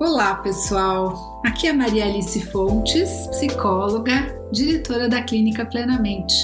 Olá, 0.00 0.36
pessoal! 0.36 1.42
Aqui 1.44 1.66
é 1.66 1.74
Maria 1.74 2.06
Alice 2.06 2.40
Fontes, 2.46 3.26
psicóloga, 3.32 4.34
diretora 4.50 5.10
da 5.10 5.22
Clínica 5.22 5.66
Plenamente. 5.66 6.34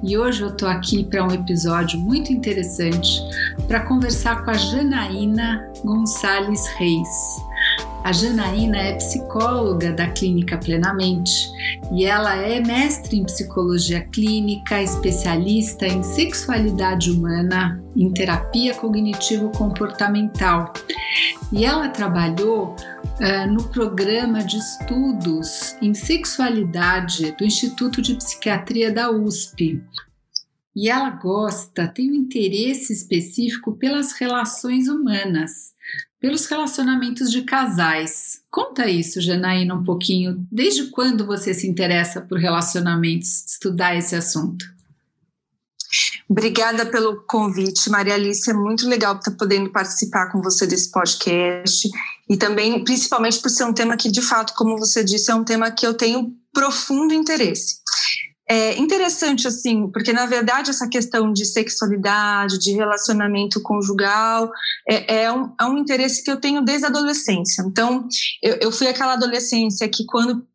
E 0.00 0.16
hoje 0.16 0.42
eu 0.42 0.56
tô 0.56 0.64
aqui 0.64 1.02
para 1.02 1.24
um 1.24 1.32
episódio 1.32 1.98
muito 1.98 2.32
interessante 2.32 3.20
para 3.66 3.80
conversar 3.80 4.44
com 4.44 4.52
a 4.52 4.54
Janaína 4.54 5.72
Gonçalves 5.84 6.68
Reis. 6.76 7.42
A 8.04 8.12
Janaína 8.12 8.76
é 8.76 8.96
psicóloga 8.96 9.90
da 9.90 10.06
Clínica 10.10 10.58
Plenamente 10.58 11.50
e 11.90 12.04
ela 12.04 12.36
é 12.36 12.60
mestre 12.60 13.16
em 13.16 13.24
psicologia 13.24 14.02
clínica, 14.02 14.82
especialista 14.82 15.86
em 15.86 16.02
sexualidade 16.02 17.10
humana, 17.10 17.82
em 17.96 18.12
terapia 18.12 18.74
cognitivo-comportamental. 18.74 20.70
E 21.50 21.64
ela 21.64 21.88
trabalhou 21.88 22.76
uh, 22.76 23.50
no 23.50 23.64
programa 23.70 24.44
de 24.44 24.58
estudos 24.58 25.74
em 25.80 25.94
sexualidade 25.94 27.34
do 27.38 27.44
Instituto 27.46 28.02
de 28.02 28.16
Psiquiatria 28.16 28.92
da 28.92 29.10
USP. 29.10 29.82
E 30.76 30.90
ela 30.90 31.08
gosta, 31.08 31.88
tem 31.88 32.10
um 32.10 32.16
interesse 32.16 32.92
específico 32.92 33.72
pelas 33.72 34.12
relações 34.12 34.88
humanas 34.88 35.73
pelos 36.24 36.46
relacionamentos 36.46 37.30
de 37.30 37.42
casais. 37.42 38.40
Conta 38.50 38.88
isso, 38.88 39.20
Janaína, 39.20 39.74
um 39.74 39.84
pouquinho. 39.84 40.42
Desde 40.50 40.84
quando 40.84 41.26
você 41.26 41.52
se 41.52 41.68
interessa 41.68 42.22
por 42.22 42.38
relacionamentos, 42.38 43.44
estudar 43.44 43.94
esse 43.94 44.16
assunto? 44.16 44.64
Obrigada 46.26 46.86
pelo 46.86 47.22
convite, 47.26 47.90
Maria 47.90 48.14
Alice. 48.14 48.50
É 48.50 48.54
muito 48.54 48.88
legal 48.88 49.16
estar 49.16 49.32
podendo 49.32 49.68
participar 49.68 50.32
com 50.32 50.40
você 50.40 50.66
desse 50.66 50.90
podcast 50.90 51.90
e 52.26 52.38
também, 52.38 52.82
principalmente, 52.82 53.38
por 53.38 53.50
ser 53.50 53.64
um 53.64 53.74
tema 53.74 53.94
que, 53.94 54.10
de 54.10 54.22
fato, 54.22 54.54
como 54.54 54.78
você 54.78 55.04
disse, 55.04 55.30
é 55.30 55.34
um 55.34 55.44
tema 55.44 55.70
que 55.70 55.86
eu 55.86 55.92
tenho 55.92 56.34
profundo 56.54 57.12
interesse. 57.12 57.80
É 58.48 58.76
interessante, 58.76 59.48
assim, 59.48 59.90
porque 59.90 60.12
na 60.12 60.26
verdade 60.26 60.68
essa 60.68 60.86
questão 60.86 61.32
de 61.32 61.46
sexualidade, 61.46 62.58
de 62.58 62.72
relacionamento 62.72 63.62
conjugal, 63.62 64.50
é, 64.86 65.22
é, 65.22 65.32
um, 65.32 65.50
é 65.58 65.64
um 65.64 65.78
interesse 65.78 66.22
que 66.22 66.30
eu 66.30 66.38
tenho 66.38 66.62
desde 66.62 66.84
a 66.84 66.88
adolescência. 66.88 67.64
Então, 67.66 68.06
eu, 68.42 68.56
eu 68.56 68.72
fui 68.72 68.86
aquela 68.86 69.14
adolescência 69.14 69.88
que, 69.88 70.04
quando 70.04 70.46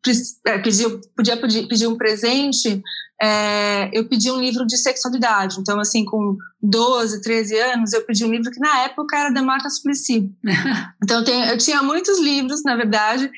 é, 0.46 0.58
pedi, 0.58 0.84
podia 1.16 1.36
pedir, 1.36 1.66
pedir 1.66 1.88
um 1.88 1.96
presente, 1.96 2.80
é, 3.20 3.90
eu 3.92 4.08
pedi 4.08 4.30
um 4.30 4.40
livro 4.40 4.64
de 4.64 4.78
sexualidade. 4.78 5.56
Então, 5.58 5.78
assim, 5.80 6.04
com 6.04 6.36
12, 6.62 7.20
13 7.20 7.58
anos, 7.58 7.92
eu 7.92 8.02
pedi 8.06 8.24
um 8.24 8.30
livro 8.30 8.50
que 8.50 8.60
na 8.60 8.84
época 8.84 9.16
era 9.16 9.30
da 9.30 9.42
Marta 9.42 9.68
Suplicy. 9.68 10.30
então, 11.02 11.18
eu, 11.18 11.24
tenho, 11.24 11.44
eu 11.44 11.58
tinha 11.58 11.82
muitos 11.82 12.20
livros, 12.20 12.62
na 12.64 12.76
verdade, 12.76 13.30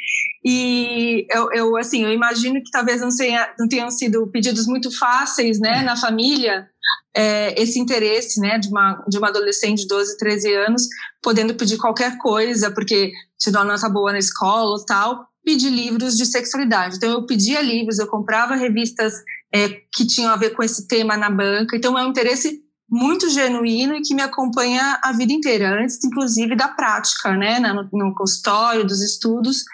e 0.45 1.25
eu, 1.31 1.53
eu, 1.53 1.77
assim, 1.77 2.03
eu 2.03 2.12
imagino 2.12 2.62
que 2.62 2.71
talvez 2.71 3.01
não, 3.01 3.11
tenha, 3.11 3.55
não 3.59 3.69
tenham 3.69 3.91
sido 3.91 4.27
pedidos 4.27 4.67
muito 4.67 4.91
fáceis, 4.99 5.61
né, 5.61 5.83
na 5.83 5.97
família, 5.97 6.69
é, 7.15 7.61
esse 7.61 7.79
interesse, 7.79 8.41
né, 8.41 8.59
de 8.59 8.69
uma, 8.69 9.05
de 9.09 9.19
uma 9.19 9.29
adolescente 9.29 9.83
de 9.83 9.89
12, 9.89 10.19
13 10.19 10.53
anos, 10.55 10.89
podendo 11.22 11.55
pedir 11.55 11.77
qualquer 11.77 12.19
coisa, 12.19 12.72
porque 12.72 13.12
tirou 13.39 13.62
uma 13.62 13.72
nota 13.72 13.89
boa 13.89 14.11
na 14.11 14.19
escola 14.19 14.71
ou 14.71 14.84
tal, 14.84 15.28
pedir 15.44 15.71
livros 15.71 16.16
de 16.16 16.27
sexualidade. 16.27 16.97
Então, 16.97 17.11
eu 17.11 17.25
pedia 17.25 17.62
livros, 17.62 18.00
eu 18.00 18.09
comprava 18.09 18.56
revistas 18.56 19.15
é, 19.55 19.69
que 19.93 20.05
tinham 20.06 20.33
a 20.33 20.37
ver 20.37 20.50
com 20.50 20.62
esse 20.62 20.89
tema 20.89 21.16
na 21.16 21.31
banca. 21.31 21.77
Então, 21.77 21.97
é 21.97 22.05
um 22.05 22.11
interesse 22.11 22.61
muito 22.89 23.31
genuíno 23.31 23.95
e 23.95 24.03
que 24.03 24.15
me 24.15 24.22
acompanha 24.22 24.99
a 25.05 25.12
vida 25.12 25.33
inteira, 25.33 25.81
antes, 25.81 26.03
inclusive, 26.05 26.56
da 26.56 26.69
prática, 26.69 27.33
né, 27.37 27.61
no, 27.61 27.89
no 27.93 28.15
consultório, 28.15 28.84
dos 28.84 29.00
estudos 29.00 29.65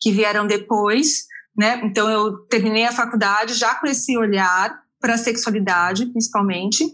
que 0.00 0.12
vieram 0.12 0.46
depois, 0.46 1.24
né. 1.56 1.80
Então, 1.84 2.08
eu 2.10 2.38
terminei 2.48 2.84
a 2.84 2.92
faculdade 2.92 3.54
já 3.54 3.74
com 3.74 3.86
esse 3.86 4.16
olhar 4.16 4.78
para 5.00 5.14
a 5.14 5.18
sexualidade, 5.18 6.06
principalmente. 6.06 6.84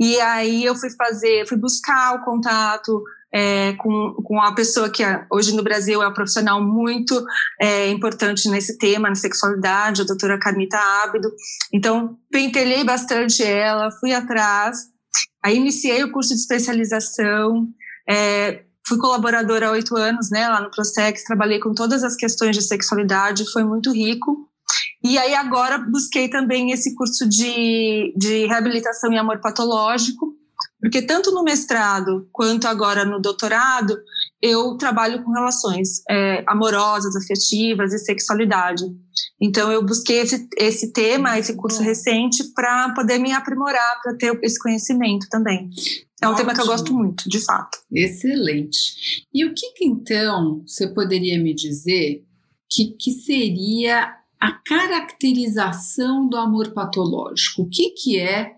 E 0.00 0.18
aí 0.20 0.64
eu 0.64 0.74
fui 0.74 0.90
fazer, 0.90 1.46
fui 1.46 1.56
buscar 1.56 2.14
o 2.14 2.24
contato 2.24 3.02
é, 3.32 3.74
com, 3.74 4.14
com 4.24 4.40
a 4.40 4.54
pessoa 4.54 4.90
que 4.90 5.02
hoje 5.30 5.54
no 5.54 5.62
Brasil 5.62 6.02
é 6.02 6.08
um 6.08 6.14
profissional 6.14 6.62
muito 6.62 7.22
é, 7.60 7.88
importante 7.88 8.48
nesse 8.48 8.78
tema, 8.78 9.08
na 9.08 9.14
sexualidade, 9.14 10.02
a 10.02 10.06
doutora 10.06 10.38
Carmita 10.38 10.78
Ábido. 11.04 11.30
Então, 11.72 12.16
pentelhei 12.30 12.84
bastante 12.84 13.42
ela, 13.42 13.90
fui 13.90 14.12
atrás, 14.12 14.78
aí 15.44 15.56
iniciei 15.56 16.02
o 16.02 16.12
curso 16.12 16.34
de 16.34 16.40
especialização, 16.40 17.68
é, 18.08 18.64
fui 18.88 18.98
colaboradora 18.98 19.68
há 19.68 19.70
oito 19.72 19.96
anos 19.96 20.30
né, 20.30 20.48
lá 20.48 20.60
no 20.60 20.70
Prosex, 20.70 21.22
trabalhei 21.24 21.60
com 21.60 21.74
todas 21.74 22.02
as 22.02 22.16
questões 22.16 22.56
de 22.56 22.62
sexualidade, 22.62 23.50
foi 23.52 23.62
muito 23.62 23.92
rico. 23.92 24.48
E 25.02 25.16
aí 25.16 25.34
agora 25.34 25.78
busquei 25.78 26.28
também 26.28 26.72
esse 26.72 26.94
curso 26.94 27.28
de, 27.28 28.12
de 28.16 28.46
reabilitação 28.46 29.12
e 29.12 29.18
amor 29.18 29.40
patológico, 29.40 30.34
porque 30.80 31.02
tanto 31.02 31.32
no 31.32 31.42
mestrado 31.42 32.28
quanto 32.32 32.66
agora 32.66 33.04
no 33.04 33.20
doutorado, 33.20 33.96
eu 34.40 34.76
trabalho 34.76 35.22
com 35.24 35.32
relações 35.32 36.02
é, 36.08 36.44
amorosas, 36.46 37.16
afetivas 37.16 37.92
e 37.92 37.98
sexualidade. 37.98 38.84
Então, 39.40 39.70
eu 39.72 39.84
busquei 39.84 40.20
esse, 40.20 40.48
esse 40.56 40.92
tema, 40.92 41.38
esse 41.38 41.54
curso 41.54 41.82
recente, 41.82 42.44
para 42.54 42.92
poder 42.94 43.18
me 43.18 43.32
aprimorar, 43.32 44.00
para 44.02 44.16
ter 44.16 44.38
esse 44.42 44.58
conhecimento 44.60 45.26
também. 45.30 45.68
É 46.20 46.26
um 46.26 46.32
Ótimo. 46.32 46.46
tema 46.46 46.54
que 46.54 46.60
eu 46.60 46.66
gosto 46.66 46.92
muito, 46.92 47.28
de 47.28 47.40
fato. 47.40 47.78
Excelente. 47.92 49.26
E 49.32 49.44
o 49.44 49.54
que, 49.54 49.72
que 49.72 49.84
então 49.84 50.62
você 50.66 50.88
poderia 50.88 51.40
me 51.40 51.54
dizer 51.54 52.24
que, 52.68 52.96
que 52.98 53.12
seria 53.12 54.16
a 54.40 54.52
caracterização 54.52 56.28
do 56.28 56.36
amor 56.36 56.72
patológico? 56.72 57.62
O 57.62 57.68
que, 57.68 57.90
que 57.90 58.18
é 58.18 58.56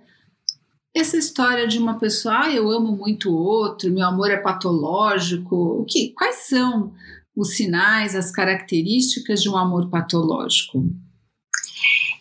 essa 0.94 1.16
história 1.16 1.69
de 1.69 1.78
uma 1.78 1.98
pessoa, 1.98 2.44
ah, 2.44 2.50
eu 2.50 2.69
amo 2.71 2.97
muito 2.97 3.31
o 3.31 3.37
outro, 3.37 3.92
meu 3.92 4.06
amor 4.06 4.31
é 4.31 4.38
patológico, 4.38 5.54
o 5.54 5.84
que, 5.84 6.12
quais 6.15 6.48
são 6.48 6.92
os 7.37 7.56
sinais, 7.56 8.16
as 8.16 8.31
características 8.31 9.42
de 9.42 9.48
um 9.48 9.56
amor 9.56 9.88
patológico? 9.88 10.82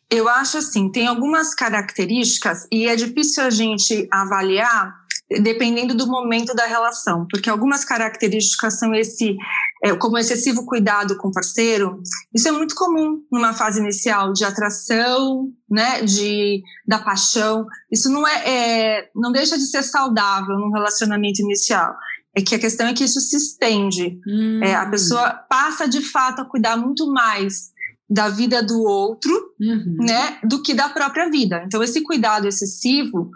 Eu 0.10 0.28
acho 0.28 0.58
assim, 0.58 0.92
tem 0.92 1.08
algumas 1.08 1.54
características 1.54 2.68
e 2.72 2.88
é 2.88 2.96
difícil 2.96 3.44
a 3.44 3.50
gente 3.50 4.08
avaliar 4.12 4.99
dependendo 5.42 5.94
do 5.94 6.08
momento 6.08 6.56
da 6.56 6.66
relação, 6.66 7.28
porque 7.30 7.50
algumas 7.50 7.86
características 7.86 8.80
são 8.80 8.96
esse, 8.96 9.38
é, 9.84 9.96
como 9.96 10.18
excessivo 10.18 10.66
cuidado 10.66 11.16
com 11.18 11.28
o 11.28 11.32
parceiro, 11.32 12.02
isso 12.34 12.48
é 12.48 12.52
muito 12.52 12.74
comum 12.74 13.22
numa 13.32 13.54
fase 13.54 13.80
inicial 13.80 14.34
de 14.34 14.44
atração, 14.44 15.52
né, 15.70 16.02
de 16.02 16.64
da 16.88 16.98
paixão. 16.98 17.68
Isso 17.92 18.10
não 18.10 18.28
é, 18.28 18.50
é 18.50 19.10
não 19.16 19.32
deixa 19.32 19.58
de 19.58 19.66
ser 19.66 19.84
saudável 19.84 20.58
num 20.58 20.72
relacionamento 20.72 21.42
inicial. 21.42 21.94
É 22.36 22.42
que 22.42 22.56
a 22.56 22.60
questão 22.60 22.88
é 22.88 22.94
que 22.94 23.04
isso 23.04 23.20
se 23.20 23.36
estende. 23.36 24.20
Hum. 24.28 24.62
É, 24.64 24.76
a 24.76 24.90
pessoa 24.90 25.32
passa 25.50 25.88
de 25.88 26.02
fato 26.02 26.42
a 26.42 26.46
cuidar 26.46 26.76
muito 26.76 27.12
mais 27.12 27.70
da 28.10 28.28
vida 28.28 28.64
do 28.64 28.82
outro, 28.82 29.32
uhum. 29.60 29.98
né, 30.00 30.40
do 30.44 30.64
que 30.64 30.74
da 30.74 30.90
própria 30.90 31.30
vida. 31.30 31.62
Então 31.66 31.84
esse 31.84 32.02
cuidado 32.02 32.48
excessivo 32.48 33.30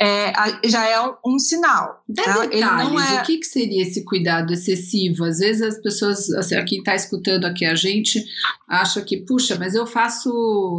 é, 0.00 0.32
já 0.64 0.88
é 0.88 0.98
um, 0.98 1.34
um 1.34 1.38
sinal. 1.38 2.02
Dá 2.08 2.22
tá? 2.22 2.46
detalhes, 2.46 3.10
é... 3.10 3.20
o 3.20 3.22
que, 3.24 3.36
que, 3.36 3.46
seria 3.46 3.82
esse 3.82 4.02
cuidado 4.02 4.50
excessivo? 4.50 5.24
Às 5.24 5.40
vezes 5.40 5.60
as 5.60 5.78
pessoas, 5.78 6.30
assim, 6.30 6.64
quem 6.64 6.78
está 6.78 6.94
escutando 6.94 7.44
aqui 7.44 7.66
a 7.66 7.74
gente, 7.74 8.24
acha 8.66 9.02
que, 9.02 9.18
puxa, 9.18 9.56
mas 9.58 9.74
eu 9.74 9.86
faço, 9.86 10.30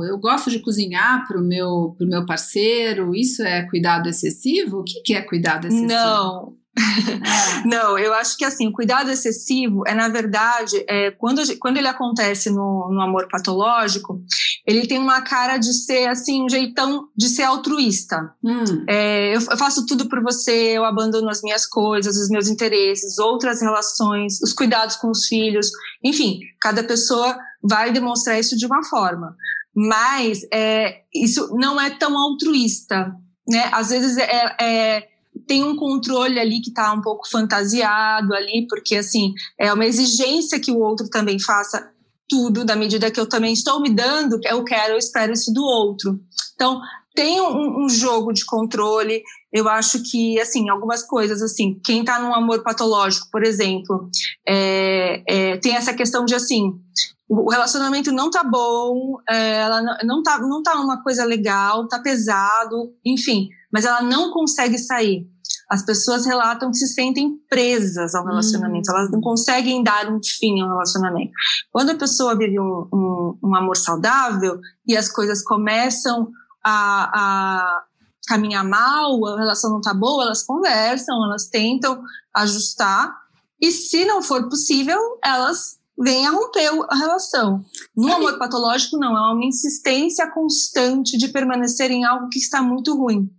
eu 0.10 0.18
gosto 0.18 0.50
de 0.50 0.60
cozinhar 0.60 1.28
para 1.28 1.40
o 1.40 1.44
meu, 1.44 1.94
pro 1.96 2.08
meu 2.08 2.26
parceiro, 2.26 3.14
isso 3.14 3.44
é 3.44 3.62
cuidado 3.70 4.10
excessivo? 4.10 4.80
O 4.80 4.84
que, 4.84 5.02
que 5.02 5.14
é 5.14 5.22
cuidado 5.22 5.68
excessivo? 5.68 5.88
Não, 5.88 6.58
Não, 7.66 8.00
eu 8.00 8.14
acho 8.14 8.38
que 8.38 8.46
assim, 8.46 8.68
o 8.68 8.72
cuidado 8.72 9.12
excessivo 9.12 9.84
é, 9.86 9.94
na 9.94 10.08
verdade, 10.08 10.84
é, 10.88 11.12
quando, 11.12 11.42
quando 11.60 11.78
ele 11.78 11.88
acontece 11.88 12.50
no, 12.50 12.90
no 12.92 13.02
amor 13.02 13.28
patológico, 13.30 14.22
ele 14.66 14.88
tem 14.88 14.98
uma 14.98 15.22
cara 15.22 15.58
de 15.58 15.74
ser 15.74 16.08
assim, 16.08 16.44
um 16.44 16.50
jeitão 16.50 17.08
de 17.16 17.28
ser 17.28 17.44
altruísta. 17.44 18.34
Hum. 18.44 18.86
É, 18.88 19.36
eu, 19.36 19.42
faço 19.42 19.86
tudo 19.86 20.08
por 20.08 20.22
você, 20.24 20.78
eu 20.78 20.86
abandono 20.86 21.30
as 21.30 21.42
minhas 21.42 21.66
coisas, 21.66 22.16
os 22.16 22.30
meus 22.30 22.48
interesses, 22.48 23.20
outras 23.20 23.62
relações, 23.62 24.42
os 24.42 24.54
cuidados 24.54 24.96
com 24.96 25.10
os 25.10 25.28
filhos, 25.28 25.70
enfim, 26.04 26.40
cada 26.60 26.84
pessoa 26.84 27.38
vai 27.62 27.92
demonstrar 27.92 28.40
isso 28.40 28.58
de 28.58 28.66
uma 28.66 28.84
forma. 28.86 29.36
Mas 29.76 30.42
é, 30.54 31.02
isso 31.14 31.50
não 31.54 31.80
é 31.80 31.90
tão 31.90 32.18
altruísta. 32.18 33.14
Né? 33.48 33.70
Às 33.74 33.90
vezes 33.90 34.18
é, 34.18 34.56
é 34.62 35.11
tem 35.52 35.66
um 35.66 35.76
controle 35.76 36.40
ali 36.40 36.62
que 36.62 36.70
está 36.70 36.94
um 36.94 37.02
pouco 37.02 37.30
fantasiado 37.30 38.34
ali, 38.34 38.66
porque 38.70 38.96
assim, 38.96 39.34
é 39.60 39.74
uma 39.74 39.86
exigência 39.86 40.62
que 40.62 40.72
o 40.72 40.80
outro 40.80 41.10
também 41.10 41.38
faça 41.42 41.92
tudo, 42.30 42.64
da 42.64 42.74
medida 42.74 43.12
que 43.12 43.20
eu 43.20 43.28
também 43.28 43.52
estou 43.52 43.82
me 43.82 43.90
dando, 43.94 44.40
eu 44.46 44.64
quero, 44.64 44.94
eu 44.94 44.98
espero 44.98 45.34
isso 45.34 45.52
do 45.54 45.62
outro. 45.62 46.18
Então, 46.56 46.80
tem 47.14 47.42
um, 47.42 47.84
um, 47.84 47.90
jogo 47.90 48.32
de 48.32 48.46
controle. 48.46 49.22
Eu 49.52 49.68
acho 49.68 50.02
que, 50.10 50.40
assim, 50.40 50.70
algumas 50.70 51.04
coisas, 51.04 51.42
assim, 51.42 51.78
quem 51.84 52.00
está 52.00 52.18
num 52.18 52.34
amor 52.34 52.64
patológico, 52.64 53.28
por 53.30 53.44
exemplo, 53.44 54.10
é, 54.48 55.22
é, 55.28 55.58
tem 55.58 55.76
essa 55.76 55.94
questão 55.94 56.24
de, 56.24 56.34
assim, 56.34 56.80
o 57.28 57.52
relacionamento 57.52 58.14
não 58.14 58.30
tá 58.30 58.42
bom, 58.42 59.18
é, 59.30 59.56
ela 59.56 59.82
não 60.06 60.24
tá, 60.24 60.38
não 60.40 60.64
tá 60.64 60.80
uma 60.80 61.04
coisa 61.04 61.26
legal, 61.26 61.90
tá 61.90 62.00
pesado, 62.00 62.94
enfim, 63.06 63.50
mas 63.70 63.84
ela 63.84 64.02
não 64.02 64.32
consegue 64.32 64.78
sair. 64.78 65.30
As 65.72 65.84
pessoas 65.84 66.26
relatam 66.26 66.70
que 66.70 66.78
se 66.78 66.88
sentem 66.88 67.40
presas 67.50 68.14
ao 68.14 68.26
relacionamento, 68.26 68.92
hum. 68.92 68.96
elas 68.96 69.10
não 69.10 69.22
conseguem 69.22 69.82
dar 69.82 70.12
um 70.12 70.20
fim 70.22 70.60
ao 70.60 70.68
relacionamento. 70.68 71.32
Quando 71.72 71.92
a 71.92 71.96
pessoa 71.96 72.38
vive 72.38 72.60
um, 72.60 72.88
um, 72.94 73.38
um 73.42 73.56
amor 73.56 73.78
saudável 73.78 74.60
e 74.86 74.98
as 74.98 75.10
coisas 75.10 75.42
começam 75.42 76.30
a, 76.62 77.12
a 77.14 77.84
caminhar 78.28 78.66
mal, 78.66 79.26
a 79.28 79.40
relação 79.40 79.72
não 79.72 79.80
tá 79.80 79.94
boa, 79.94 80.26
elas 80.26 80.44
conversam, 80.44 81.24
elas 81.24 81.48
tentam 81.48 82.04
ajustar, 82.36 83.16
e 83.62 83.72
se 83.72 84.04
não 84.04 84.22
for 84.22 84.50
possível, 84.50 85.00
elas 85.24 85.80
venha 85.98 86.32
romper 86.32 86.70
a 86.90 86.96
relação. 86.96 87.64
No 87.96 88.10
Sabe? 88.10 88.16
amor 88.16 88.40
patológico, 88.40 88.98
não, 88.98 89.16
é 89.16 89.34
uma 89.34 89.46
insistência 89.46 90.30
constante 90.32 91.18
de 91.18 91.28
permanecer 91.28 91.92
em 91.92 92.04
algo 92.04 92.30
que 92.30 92.40
está 92.40 92.62
muito 92.62 92.96
ruim. 92.96 93.30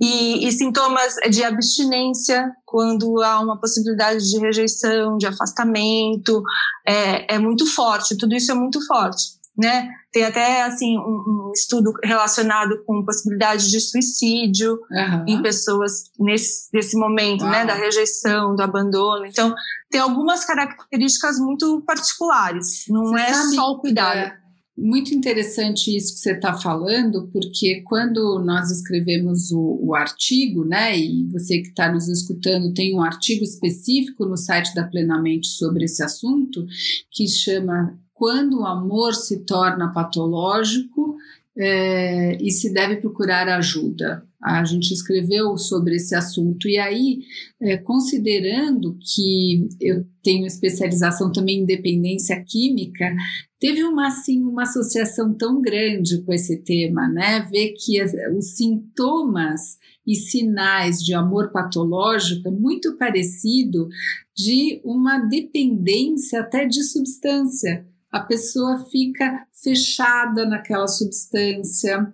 E, 0.00 0.46
e, 0.46 0.52
sintomas 0.52 1.14
de 1.30 1.44
abstinência, 1.44 2.50
quando 2.64 3.22
há 3.22 3.40
uma 3.40 3.58
possibilidade 3.60 4.28
de 4.28 4.38
rejeição, 4.38 5.16
de 5.16 5.26
afastamento, 5.26 6.42
é, 6.86 7.34
é 7.34 7.38
muito 7.38 7.66
forte, 7.66 8.16
tudo 8.16 8.34
isso 8.34 8.50
é 8.50 8.54
muito 8.54 8.84
forte 8.86 9.41
né? 9.56 9.88
Tem 10.10 10.24
até 10.24 10.62
assim 10.62 10.96
um, 10.98 11.48
um 11.48 11.52
estudo 11.54 11.92
relacionado 12.02 12.82
com 12.84 13.04
possibilidade 13.04 13.70
de 13.70 13.80
suicídio 13.80 14.78
uhum. 14.90 15.24
em 15.26 15.42
pessoas 15.42 16.10
nesse, 16.18 16.68
nesse 16.72 16.96
momento, 16.96 17.44
né, 17.44 17.64
da 17.64 17.74
rejeição, 17.74 18.54
do 18.54 18.62
abandono. 18.62 19.26
Então, 19.26 19.54
tem 19.90 20.00
algumas 20.00 20.44
características 20.44 21.38
muito 21.38 21.82
particulares. 21.86 22.84
Não 22.88 23.04
Você 23.04 23.22
é 23.22 23.34
só 23.54 23.72
o 23.72 23.78
cuidado. 23.78 24.18
É 24.18 24.42
muito 24.76 25.14
interessante 25.14 25.94
isso 25.94 26.14
que 26.14 26.20
você 26.20 26.32
está 26.32 26.54
falando, 26.54 27.28
porque 27.30 27.82
quando 27.82 28.42
nós 28.44 28.70
escrevemos 28.70 29.50
o, 29.52 29.78
o 29.82 29.94
artigo, 29.94 30.64
né, 30.64 30.98
e 30.98 31.28
você 31.30 31.60
que 31.60 31.68
está 31.68 31.92
nos 31.92 32.08
escutando 32.08 32.72
tem 32.72 32.96
um 32.96 33.02
artigo 33.02 33.44
específico 33.44 34.24
no 34.24 34.36
site 34.36 34.74
da 34.74 34.84
Plenamente 34.84 35.48
sobre 35.48 35.84
esse 35.84 36.02
assunto, 36.02 36.64
que 37.10 37.28
chama 37.28 37.98
quando 38.22 38.60
o 38.60 38.64
amor 38.64 39.16
se 39.16 39.40
torna 39.40 39.92
patológico 39.92 41.16
é, 41.58 42.38
e 42.40 42.52
se 42.52 42.72
deve 42.72 42.98
procurar 42.98 43.48
ajuda. 43.48 44.24
A 44.40 44.62
gente 44.62 44.94
escreveu 44.94 45.58
sobre 45.58 45.96
esse 45.96 46.14
assunto 46.14 46.68
e 46.68 46.78
aí, 46.78 47.18
é, 47.60 47.76
considerando 47.78 48.96
que 49.00 49.66
eu 49.80 50.06
tenho 50.22 50.46
especialização 50.46 51.32
também 51.32 51.62
em 51.62 51.66
dependência 51.66 52.40
química, 52.46 53.12
teve 53.58 53.82
uma 53.82 54.06
assim 54.06 54.40
uma 54.40 54.62
associação 54.62 55.34
tão 55.34 55.60
grande 55.60 56.22
com 56.22 56.32
esse 56.32 56.62
tema, 56.62 57.08
né? 57.08 57.40
Ver 57.50 57.74
que 57.76 58.00
as, 58.00 58.12
os 58.38 58.54
sintomas 58.54 59.78
e 60.06 60.14
sinais 60.14 61.02
de 61.02 61.12
amor 61.12 61.50
patológico 61.50 62.46
é 62.46 62.52
muito 62.52 62.96
parecido 62.96 63.88
de 64.36 64.80
uma 64.84 65.18
dependência 65.18 66.38
até 66.38 66.64
de 66.64 66.84
substância 66.84 67.84
a 68.12 68.20
pessoa 68.20 68.84
fica 68.90 69.46
fechada 69.50 70.44
naquela 70.44 70.86
substância, 70.86 72.12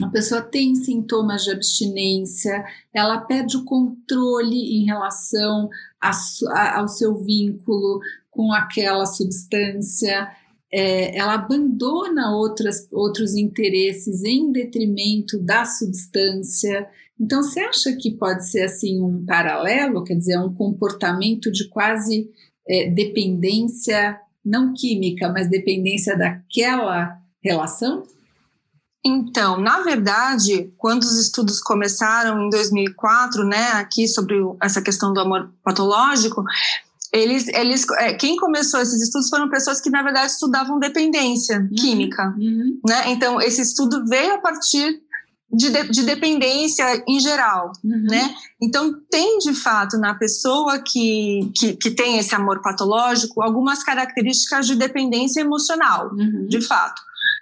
a 0.00 0.08
pessoa 0.08 0.40
tem 0.40 0.74
sintomas 0.74 1.44
de 1.44 1.50
abstinência, 1.50 2.64
ela 2.94 3.20
perde 3.20 3.56
o 3.56 3.64
controle 3.64 4.56
em 4.56 4.86
relação 4.86 5.68
a, 6.00 6.12
a, 6.52 6.78
ao 6.78 6.88
seu 6.88 7.16
vínculo 7.16 8.00
com 8.30 8.52
aquela 8.52 9.04
substância, 9.04 10.30
é, 10.72 11.18
ela 11.18 11.34
abandona 11.34 12.34
outras, 12.34 12.88
outros 12.90 13.34
interesses 13.34 14.24
em 14.24 14.50
detrimento 14.50 15.38
da 15.38 15.66
substância. 15.66 16.88
Então, 17.20 17.42
você 17.42 17.60
acha 17.60 17.92
que 17.94 18.12
pode 18.12 18.48
ser 18.48 18.62
assim 18.62 19.02
um 19.02 19.26
paralelo, 19.26 20.02
quer 20.02 20.14
dizer, 20.14 20.38
um 20.38 20.54
comportamento 20.54 21.52
de 21.52 21.68
quase 21.68 22.30
é, 22.66 22.88
dependência 22.88 24.18
não 24.44 24.74
química, 24.74 25.30
mas 25.30 25.48
dependência 25.48 26.16
daquela 26.16 27.16
relação? 27.42 28.04
Então, 29.04 29.60
na 29.60 29.80
verdade, 29.82 30.72
quando 30.78 31.02
os 31.02 31.18
estudos 31.18 31.60
começaram 31.60 32.46
em 32.46 32.50
2004, 32.50 33.44
né, 33.44 33.72
aqui 33.72 34.06
sobre 34.06 34.36
essa 34.62 34.80
questão 34.80 35.12
do 35.12 35.20
amor 35.20 35.52
patológico, 35.64 36.44
eles, 37.12 37.48
eles, 37.48 37.84
é, 37.98 38.14
quem 38.14 38.36
começou 38.36 38.80
esses 38.80 39.02
estudos 39.02 39.28
foram 39.28 39.50
pessoas 39.50 39.80
que 39.80 39.90
na 39.90 40.02
verdade 40.02 40.32
estudavam 40.32 40.78
dependência 40.78 41.58
uhum, 41.58 41.74
química, 41.76 42.34
uhum. 42.38 42.80
né? 42.88 43.10
Então 43.10 43.38
esse 43.38 43.60
estudo 43.60 44.06
veio 44.06 44.34
a 44.34 44.38
partir 44.38 44.98
de, 45.52 45.70
de, 45.70 45.88
de 45.88 46.02
dependência 46.04 47.02
em 47.06 47.20
geral, 47.20 47.72
uhum. 47.84 48.06
né? 48.08 48.34
Então, 48.60 48.94
tem 49.10 49.38
de 49.38 49.54
fato 49.54 49.98
na 49.98 50.14
pessoa 50.14 50.78
que, 50.78 51.50
que, 51.54 51.76
que, 51.76 51.90
tem 51.90 52.18
esse 52.18 52.34
amor 52.34 52.62
patológico 52.62 53.42
algumas 53.42 53.82
características 53.82 54.66
de 54.66 54.76
dependência 54.76 55.40
emocional, 55.40 56.10
uhum. 56.12 56.46
de 56.48 56.60
fato. 56.60 57.00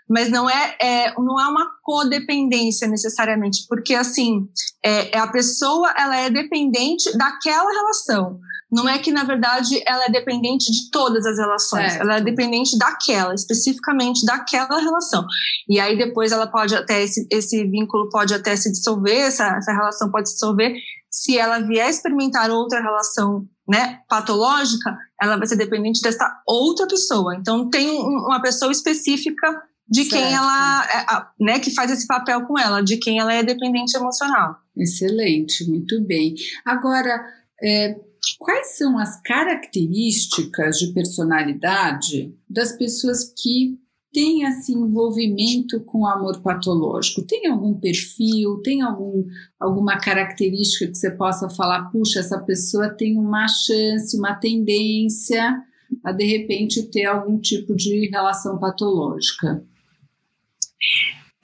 Mas 0.09 0.29
não 0.29 0.51
é, 0.51 0.77
é, 0.83 1.15
não 1.15 1.41
é 1.41 1.47
uma 1.47 1.71
codependência 1.83 2.89
necessariamente, 2.89 3.65
porque 3.69 3.95
assim, 3.95 4.49
é, 4.85 5.17
é 5.17 5.19
a 5.21 5.29
pessoa 5.29 5.95
ela 5.97 6.17
é 6.17 6.29
dependente 6.29 7.17
daquela 7.17 7.71
relação 7.71 8.41
não 8.71 8.89
é 8.89 8.99
que, 8.99 9.11
na 9.11 9.25
verdade, 9.25 9.83
ela 9.87 10.05
é 10.05 10.11
dependente 10.11 10.71
de 10.71 10.91
todas 10.91 11.27
as 11.27 11.39
relações, 11.39 11.93
certo. 11.93 12.03
ela 12.03 12.17
é 12.19 12.21
dependente 12.21 12.79
daquela, 12.79 13.35
especificamente 13.35 14.25
daquela 14.25 14.79
relação. 14.79 15.27
E 15.69 15.81
aí 15.81 15.99
depois 15.99 16.31
ela 16.31 16.47
pode 16.47 16.75
até, 16.75 17.03
esse, 17.03 17.27
esse 17.31 17.65
vínculo 17.65 18.09
pode 18.09 18.33
até 18.33 18.55
se 18.55 18.71
dissolver, 18.71 19.27
essa, 19.27 19.57
essa 19.57 19.73
relação 19.73 20.11
pode 20.11 20.29
se 20.29 20.35
dissolver, 20.35 20.75
se 21.11 21.37
ela 21.37 21.59
vier 21.59 21.91
experimentar 21.91 22.51
outra 22.51 22.81
relação 22.81 23.45
né, 23.69 24.01
patológica, 24.09 24.97
ela 25.21 25.37
vai 25.37 25.47
ser 25.47 25.57
dependente 25.57 26.01
dessa 26.01 26.41
outra 26.47 26.87
pessoa. 26.87 27.35
Então 27.35 27.69
tem 27.69 27.91
uma 27.91 28.41
pessoa 28.41 28.71
específica 28.71 29.63
de 29.89 30.05
certo. 30.05 30.23
quem 30.23 30.35
ela, 30.35 30.85
é, 30.85 31.45
né, 31.45 31.59
que 31.59 31.75
faz 31.75 31.91
esse 31.91 32.07
papel 32.07 32.43
com 32.47 32.57
ela, 32.57 32.81
de 32.81 32.97
quem 32.97 33.19
ela 33.19 33.33
é 33.33 33.43
dependente 33.43 33.97
emocional. 33.97 34.57
Excelente, 34.77 35.69
muito 35.69 36.01
bem. 36.03 36.35
Agora, 36.65 37.21
é, 37.61 37.97
Quais 38.39 38.77
são 38.77 38.99
as 38.99 39.21
características 39.23 40.79
de 40.79 40.93
personalidade 40.93 42.35
das 42.49 42.73
pessoas 42.73 43.33
que 43.37 43.79
têm 44.13 44.43
esse 44.45 44.73
envolvimento 44.73 45.81
com 45.81 46.07
amor 46.07 46.41
patológico? 46.41 47.23
Tem 47.23 47.47
algum 47.47 47.75
perfil, 47.75 48.61
tem 48.63 48.83
algum, 48.83 49.25
alguma 49.59 49.99
característica 49.99 50.91
que 50.91 50.99
você 50.99 51.11
possa 51.11 51.49
falar, 51.49 51.91
puxa, 51.91 52.21
essa 52.21 52.39
pessoa 52.39 52.91
tem 52.91 53.17
uma 53.19 53.47
chance, 53.49 54.17
uma 54.17 54.35
tendência 54.35 55.63
a 56.05 56.13
de 56.13 56.25
repente 56.25 56.85
ter 56.85 57.05
algum 57.05 57.39
tipo 57.39 57.75
de 57.75 58.09
relação 58.09 58.59
patológica? 58.59 59.65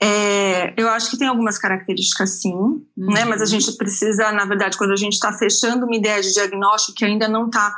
É, 0.01 0.73
eu 0.79 0.89
acho 0.89 1.09
que 1.09 1.17
tem 1.17 1.27
algumas 1.27 1.57
características 1.57 2.41
sim, 2.41 2.53
uhum. 2.53 2.85
né? 2.95 3.25
Mas 3.25 3.41
a 3.41 3.45
uhum. 3.45 3.49
gente 3.49 3.75
precisa, 3.77 4.31
na 4.31 4.45
verdade, 4.45 4.77
quando 4.77 4.91
a 4.91 4.97
gente 4.97 5.13
está 5.13 5.33
fechando 5.33 5.85
uma 5.85 5.95
ideia 5.95 6.21
de 6.21 6.33
diagnóstico 6.33 6.97
que 6.97 7.05
ainda 7.05 7.27
não 7.27 7.47
está 7.47 7.73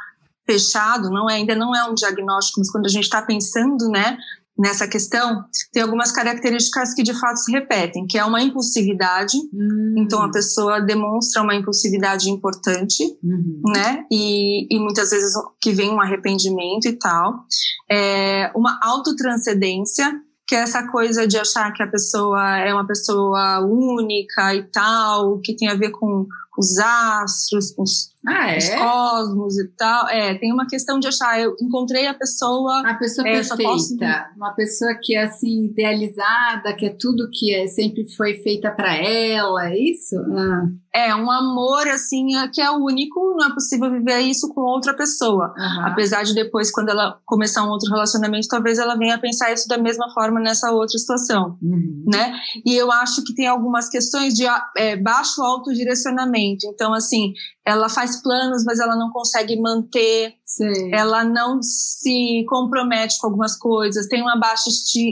fechado, 0.46 1.10
não 1.10 1.30
é, 1.30 1.36
ainda 1.36 1.56
não 1.56 1.76
é 1.76 1.90
um 1.90 1.94
diagnóstico, 1.94 2.60
mas 2.60 2.72
quando 2.72 2.88
a 2.88 2.90
gente 2.90 3.04
está 3.04 3.22
pensando, 3.22 3.88
né, 3.90 4.18
nessa 4.58 4.88
questão, 4.88 5.46
tem 5.72 5.82
algumas 5.82 6.12
características 6.12 6.94
que 6.94 7.02
de 7.02 7.18
fato 7.18 7.38
se 7.38 7.52
repetem, 7.52 8.06
que 8.06 8.18
é 8.18 8.26
uma 8.26 8.42
impulsividade, 8.42 9.38
uhum. 9.54 9.96
então 9.98 10.22
a 10.22 10.30
pessoa 10.30 10.82
demonstra 10.82 11.42
uma 11.42 11.56
impulsividade 11.56 12.30
importante, 12.30 13.02
uhum. 13.24 13.62
né, 13.68 14.04
e, 14.12 14.68
e, 14.70 14.80
muitas 14.80 15.12
vezes 15.12 15.34
que 15.62 15.72
vem 15.72 15.90
um 15.90 16.02
arrependimento 16.02 16.88
e 16.88 16.94
tal, 16.94 17.46
é 17.90 18.52
uma 18.54 18.78
autotranscendência, 18.84 20.20
que 20.50 20.56
é 20.56 20.62
essa 20.62 20.88
coisa 20.88 21.28
de 21.28 21.38
achar 21.38 21.72
que 21.72 21.84
a 21.84 21.88
pessoa 21.88 22.58
é 22.58 22.74
uma 22.74 22.88
pessoa 22.88 23.60
única 23.60 24.56
e 24.56 24.64
tal, 24.64 25.38
que 25.38 25.56
tem 25.56 25.70
a 25.70 25.76
ver 25.76 25.92
com, 25.92 26.26
os 26.60 26.78
astros, 26.78 27.74
os, 27.78 28.14
ah, 28.28 28.52
é? 28.52 28.58
os 28.58 28.70
cosmos 28.70 29.58
e 29.58 29.68
tal. 29.78 30.08
É, 30.10 30.36
tem 30.38 30.52
uma 30.52 30.68
questão 30.68 31.00
de 31.00 31.08
achar, 31.08 31.40
eu 31.40 31.56
encontrei 31.62 32.08
a 32.08 32.14
pessoa. 32.14 32.82
A 32.86 32.94
pessoa 32.96 33.28
é, 33.28 33.34
perfeita, 33.34 33.64
posso... 33.64 33.96
uma 34.36 34.54
pessoa 34.54 34.94
que 35.02 35.16
é 35.16 35.24
assim, 35.24 35.66
idealizada, 35.66 36.76
que 36.76 36.86
é 36.86 36.96
tudo 37.00 37.30
que 37.32 37.54
é, 37.56 37.68
sempre 37.68 38.04
foi 38.16 38.36
feita 38.36 38.72
para 38.72 38.94
ela, 38.96 39.70
é 39.70 39.78
isso? 39.78 40.16
Ah. 40.18 40.64
É, 40.94 41.16
um 41.16 41.30
amor 41.30 41.88
assim, 41.88 42.36
é, 42.36 42.48
que 42.48 42.60
é 42.60 42.70
único, 42.72 43.36
não 43.38 43.48
é 43.48 43.54
possível 43.54 43.92
viver 43.92 44.20
isso 44.22 44.52
com 44.54 44.62
outra 44.62 44.94
pessoa. 44.94 45.54
Uhum. 45.56 45.86
Apesar 45.86 46.24
de 46.24 46.34
depois, 46.34 46.72
quando 46.72 46.90
ela 46.90 47.20
começar 47.26 47.64
um 47.64 47.70
outro 47.70 47.90
relacionamento, 47.90 48.48
talvez 48.48 48.80
ela 48.80 48.98
venha 48.98 49.16
a 49.16 49.20
pensar 49.20 49.54
isso 49.54 49.68
da 49.68 49.78
mesma 49.78 50.12
forma 50.14 50.40
nessa 50.40 50.72
outra 50.72 50.98
situação, 50.98 51.58
uhum. 51.62 52.06
né? 52.12 52.34
E 52.66 52.76
eu 52.76 52.92
acho 52.92 53.24
que 53.24 53.36
tem 53.36 53.48
algumas 53.48 53.88
questões 53.88 54.34
de 54.34 54.46
é, 54.76 54.98
baixo 54.98 55.42
autodirecionamento. 55.44 56.66
Então, 56.68 56.94
assim, 56.94 57.34
ela 57.70 57.88
faz 57.88 58.22
planos, 58.22 58.64
mas 58.66 58.80
ela 58.80 58.96
não 58.96 59.12
consegue 59.12 59.60
manter, 59.62 60.34
Sim. 60.44 60.94
ela 60.94 61.24
não 61.24 61.62
se 61.62 62.44
compromete 62.50 63.20
com 63.20 63.28
algumas 63.28 63.56
coisas, 63.56 64.08
tem 64.08 64.22
uma 64.22 64.38
baixa, 64.38 64.70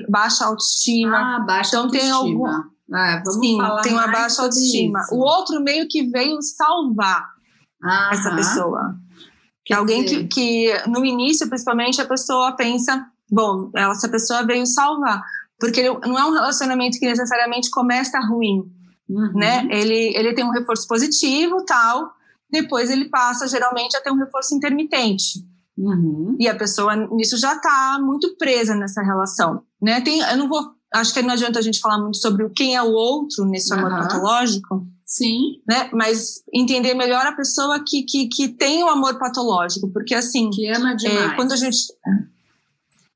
baixa 0.09 0.45
autoestima. 0.45 1.17
Ah, 1.17 1.39
baixa 1.39 1.69
então, 1.69 1.83
autoestima. 1.83 2.11
Tem 2.11 2.31
algum, 2.31 2.45
ah, 2.93 3.23
Sim, 3.25 3.57
tem 3.83 3.93
uma 3.93 4.07
baixa 4.07 4.41
autoestima. 4.41 5.01
Isso. 5.01 5.15
O 5.15 5.19
outro 5.19 5.61
meio 5.61 5.87
que 5.87 6.07
veio 6.09 6.41
salvar 6.41 7.27
Aham. 7.83 8.09
essa 8.11 8.35
pessoa. 8.35 8.95
Que 9.63 9.73
alguém 9.73 10.05
que, 10.05 10.23
que, 10.27 10.73
no 10.87 11.05
início, 11.05 11.47
principalmente, 11.47 12.01
a 12.01 12.07
pessoa 12.07 12.53
pensa, 12.53 13.05
bom, 13.29 13.69
essa 13.75 14.09
pessoa 14.09 14.45
veio 14.45 14.65
salvar. 14.65 15.21
Porque 15.59 15.83
não 16.07 16.17
é 16.17 16.25
um 16.25 16.31
relacionamento 16.31 16.97
que 16.97 17.05
necessariamente 17.05 17.69
começa 17.69 18.17
ruim, 18.19 18.63
uhum. 19.09 19.33
né? 19.35 19.67
Ele, 19.69 20.15
ele 20.15 20.33
tem 20.33 20.45
um 20.45 20.51
reforço 20.51 20.87
positivo, 20.87 21.65
tal, 21.65 22.16
depois 22.49 22.89
ele 22.89 23.09
passa, 23.09 23.47
geralmente, 23.47 23.95
a 23.95 24.01
ter 24.01 24.11
um 24.11 24.17
reforço 24.17 24.55
intermitente. 24.55 25.45
Uhum. 25.77 26.35
E 26.39 26.47
a 26.47 26.55
pessoa, 26.55 26.95
nisso, 26.95 27.37
já 27.37 27.55
está 27.55 27.99
muito 28.01 28.35
presa 28.37 28.75
nessa 28.75 29.01
relação, 29.03 29.61
né? 29.81 30.01
Tem, 30.01 30.19
eu 30.19 30.37
não 30.37 30.49
vou 30.49 30.77
acho 30.93 31.13
que 31.13 31.21
não 31.21 31.33
adianta 31.33 31.59
a 31.59 31.61
gente 31.61 31.79
falar 31.79 31.99
muito 31.99 32.17
sobre 32.17 32.49
quem 32.49 32.75
é 32.75 32.81
o 32.81 32.91
outro 32.91 33.45
nesse 33.45 33.73
amor 33.73 33.91
uhum. 33.91 33.99
patológico. 33.99 34.87
Sim. 35.05 35.61
Né? 35.67 35.89
Mas 35.93 36.43
entender 36.53 36.93
melhor 36.93 37.25
a 37.25 37.31
pessoa 37.31 37.83
que, 37.85 38.03
que, 38.03 38.27
que 38.27 38.49
tem 38.49 38.83
o 38.83 38.89
amor 38.89 39.17
patológico. 39.17 39.89
Porque 39.91 40.13
assim. 40.13 40.49
Que 40.49 40.69
ama 40.69 40.95
demais. 40.95 41.31
É, 41.31 41.35
quando 41.35 41.53
a 41.53 41.55
gente. 41.55 41.77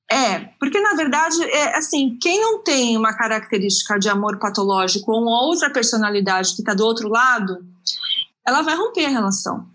É, 0.10 0.40
porque 0.60 0.80
na 0.80 0.94
verdade, 0.94 1.42
é 1.44 1.78
assim, 1.78 2.18
quem 2.22 2.40
não 2.42 2.64
tem 2.64 2.98
uma 2.98 3.16
característica 3.16 3.98
de 3.98 4.10
amor 4.10 4.40
patológico 4.40 5.12
ou 5.12 5.22
uma 5.22 5.46
outra 5.46 5.70
personalidade 5.70 6.54
que 6.54 6.62
está 6.62 6.74
do 6.74 6.86
outro 6.86 7.08
lado, 7.08 7.60
ela 8.46 8.62
vai 8.62 8.76
romper 8.76 9.06
a 9.06 9.10
relação. 9.10 9.70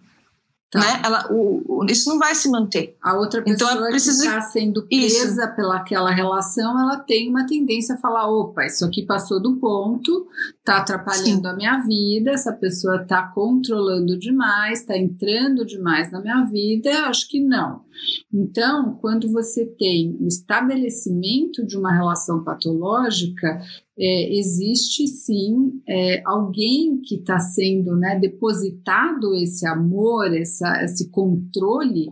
Tá. 0.70 0.80
Né? 0.80 1.00
Ela, 1.04 1.28
o, 1.30 1.62
o, 1.80 1.84
isso 1.86 2.08
não 2.08 2.18
vai 2.18 2.34
se 2.34 2.50
manter. 2.50 2.96
A 3.00 3.16
outra 3.16 3.40
pessoa 3.42 3.72
então, 3.72 3.86
preciso... 3.88 4.22
que 4.22 4.28
está 4.28 4.40
sendo 4.40 4.86
presa 4.86 5.44
isso. 5.44 5.54
pelaquela 5.54 6.10
relação, 6.10 6.78
ela 6.80 6.98
tem 6.98 7.30
uma 7.30 7.46
tendência 7.46 7.94
a 7.94 7.98
falar: 7.98 8.28
opa, 8.28 8.66
isso 8.66 8.84
aqui 8.84 9.02
passou 9.02 9.40
do 9.40 9.56
ponto, 9.56 10.26
está 10.58 10.78
atrapalhando 10.78 11.42
Sim. 11.42 11.46
a 11.46 11.54
minha 11.54 11.78
vida, 11.78 12.32
essa 12.32 12.52
pessoa 12.52 13.02
está 13.02 13.22
controlando 13.28 14.18
demais, 14.18 14.80
está 14.80 14.96
entrando 14.96 15.64
demais 15.64 16.10
na 16.10 16.20
minha 16.20 16.42
vida, 16.44 17.06
acho 17.06 17.28
que 17.28 17.40
não. 17.40 17.85
Então, 18.32 18.98
quando 19.00 19.30
você 19.30 19.66
tem 19.66 20.16
o 20.20 20.26
estabelecimento 20.26 21.64
de 21.66 21.76
uma 21.76 21.94
relação 21.94 22.42
patológica, 22.44 23.60
é, 23.98 24.38
existe 24.38 25.06
sim 25.06 25.80
é, 25.88 26.22
alguém 26.26 27.00
que 27.00 27.16
está 27.16 27.38
sendo 27.38 27.96
né, 27.96 28.18
depositado 28.18 29.34
esse 29.34 29.66
amor, 29.66 30.34
essa, 30.36 30.82
esse 30.84 31.10
controle, 31.10 32.10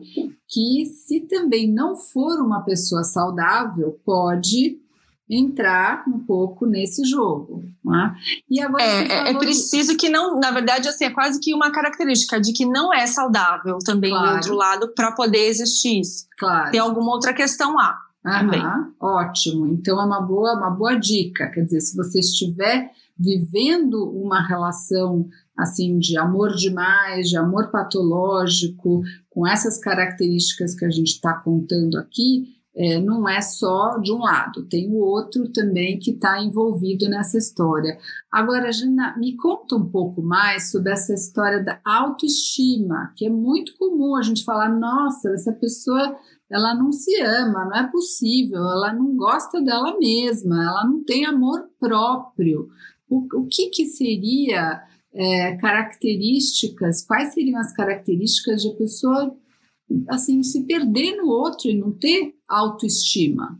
que 0.48 0.86
se 0.86 1.20
também 1.20 1.70
não 1.70 1.94
for 1.96 2.40
uma 2.40 2.62
pessoa 2.62 3.04
saudável, 3.04 3.98
pode 4.04 4.83
entrar 5.28 6.04
um 6.06 6.18
pouco 6.18 6.66
nesse 6.66 7.04
jogo. 7.04 7.62
Né? 7.84 8.14
E 8.50 8.60
agora 8.60 8.82
é, 8.82 9.30
é 9.30 9.38
preciso 9.38 9.96
que 9.96 10.08
não, 10.08 10.38
na 10.38 10.50
verdade, 10.50 10.88
assim, 10.88 11.04
é 11.04 11.10
quase 11.10 11.40
que 11.40 11.54
uma 11.54 11.70
característica 11.70 12.40
de 12.40 12.52
que 12.52 12.66
não 12.66 12.92
é 12.92 13.06
saudável 13.06 13.78
também 13.84 14.10
claro. 14.10 14.28
do 14.28 14.34
outro 14.36 14.54
lado 14.54 14.94
para 14.94 15.12
poder 15.12 15.46
existir 15.46 16.00
isso. 16.00 16.26
Claro. 16.38 16.70
Tem 16.70 16.80
alguma 16.80 17.12
outra 17.12 17.32
questão 17.32 17.74
lá. 17.74 17.98
Aham, 18.26 18.94
ótimo. 18.98 19.66
Então 19.66 20.00
é 20.00 20.04
uma 20.04 20.20
boa, 20.20 20.54
uma 20.56 20.70
boa 20.70 20.94
dica. 20.98 21.50
Quer 21.50 21.64
dizer, 21.64 21.80
se 21.80 21.94
você 21.94 22.20
estiver 22.20 22.90
vivendo 23.18 24.10
uma 24.10 24.46
relação 24.46 25.28
assim 25.56 25.98
de 25.98 26.18
amor 26.18 26.54
demais, 26.54 27.28
de 27.28 27.36
amor 27.36 27.70
patológico, 27.70 29.02
com 29.28 29.46
essas 29.46 29.78
características 29.78 30.74
que 30.74 30.84
a 30.84 30.90
gente 30.90 31.12
está 31.12 31.34
contando 31.34 31.98
aqui, 31.98 32.54
é, 32.76 32.98
não 32.98 33.28
é 33.28 33.40
só 33.40 33.98
de 33.98 34.12
um 34.12 34.18
lado, 34.18 34.66
tem 34.66 34.90
o 34.90 34.96
outro 34.96 35.48
também 35.52 35.98
que 35.98 36.10
está 36.10 36.42
envolvido 36.42 37.08
nessa 37.08 37.38
história. 37.38 37.96
Agora, 38.30 38.72
Jana, 38.72 39.16
me 39.16 39.36
conta 39.36 39.76
um 39.76 39.88
pouco 39.88 40.20
mais 40.20 40.70
sobre 40.70 40.92
essa 40.92 41.14
história 41.14 41.62
da 41.62 41.80
autoestima, 41.84 43.12
que 43.16 43.26
é 43.26 43.30
muito 43.30 43.76
comum 43.78 44.16
a 44.16 44.22
gente 44.22 44.44
falar, 44.44 44.68
nossa, 44.68 45.30
essa 45.30 45.52
pessoa 45.52 46.18
ela 46.50 46.74
não 46.74 46.90
se 46.92 47.20
ama, 47.22 47.64
não 47.64 47.76
é 47.76 47.90
possível, 47.90 48.58
ela 48.58 48.92
não 48.92 49.16
gosta 49.16 49.62
dela 49.62 49.96
mesma, 49.98 50.62
ela 50.62 50.84
não 50.84 51.04
tem 51.04 51.24
amor 51.24 51.68
próprio. 51.78 52.68
O, 53.08 53.26
o 53.40 53.46
que, 53.46 53.70
que 53.70 53.86
seria 53.86 54.82
é, 55.12 55.56
características, 55.56 57.06
quais 57.06 57.32
seriam 57.32 57.60
as 57.60 57.72
características 57.72 58.62
de 58.62 58.68
a 58.68 58.74
pessoa 58.74 59.36
assim 60.08 60.42
se 60.42 60.64
perder 60.64 61.16
no 61.16 61.28
outro 61.28 61.68
e 61.68 61.78
não 61.78 61.92
ter 61.92 62.33
autoestima? 62.48 63.58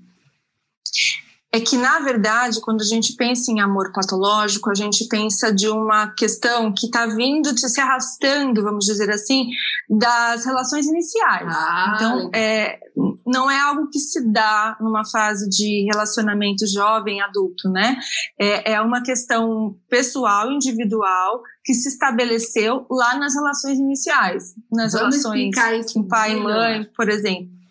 é 1.55 1.61
que, 1.61 1.77
na 1.77 2.01
verdade, 2.01 2.61
quando 2.61 2.81
a 2.81 2.85
gente 2.85 3.15
pensa 3.15 3.53
em 3.53 3.61
amor 3.61 3.93
patológico, 3.93 4.71
a 4.71 4.75
gente 4.75 5.07
pensa 5.07 5.55
de 5.55 5.69
uma 5.69 6.09
questão 6.09 6.75
que 6.75 6.87
está 6.87 7.07
vindo, 7.07 7.57
se 7.57 7.81
arrastando, 7.81 8.61
vamos 8.61 8.85
dizer 8.85 9.09
assim, 9.09 9.47
das 9.89 10.45
relações 10.45 10.85
iniciais. 10.87 11.47
Ah, 11.49 11.93
então, 11.95 12.31
é, 12.35 12.81
não 13.25 13.49
é 13.49 13.57
algo 13.61 13.89
que 13.89 14.01
se 14.01 14.21
dá 14.33 14.77
numa 14.81 15.05
fase 15.09 15.49
de 15.49 15.87
relacionamento 15.93 16.67
jovem, 16.67 17.23
adulto, 17.23 17.71
né? 17.71 17.99
É, 18.37 18.73
é 18.73 18.81
uma 18.81 19.01
questão 19.01 19.77
pessoal, 19.89 20.51
individual, 20.51 21.41
que 21.65 21.73
se 21.73 21.89
estabeleceu 21.89 22.85
lá 22.91 23.17
nas 23.17 23.33
relações 23.33 23.79
iniciais, 23.79 24.55
nas 24.73 24.93
Vamos 24.93 25.23
relações 25.23 25.93
com 25.93 26.03
pai 26.09 26.37
e 26.37 26.41
mãe, 26.41 26.91
por 26.97 27.09
exemplo. 27.09 27.64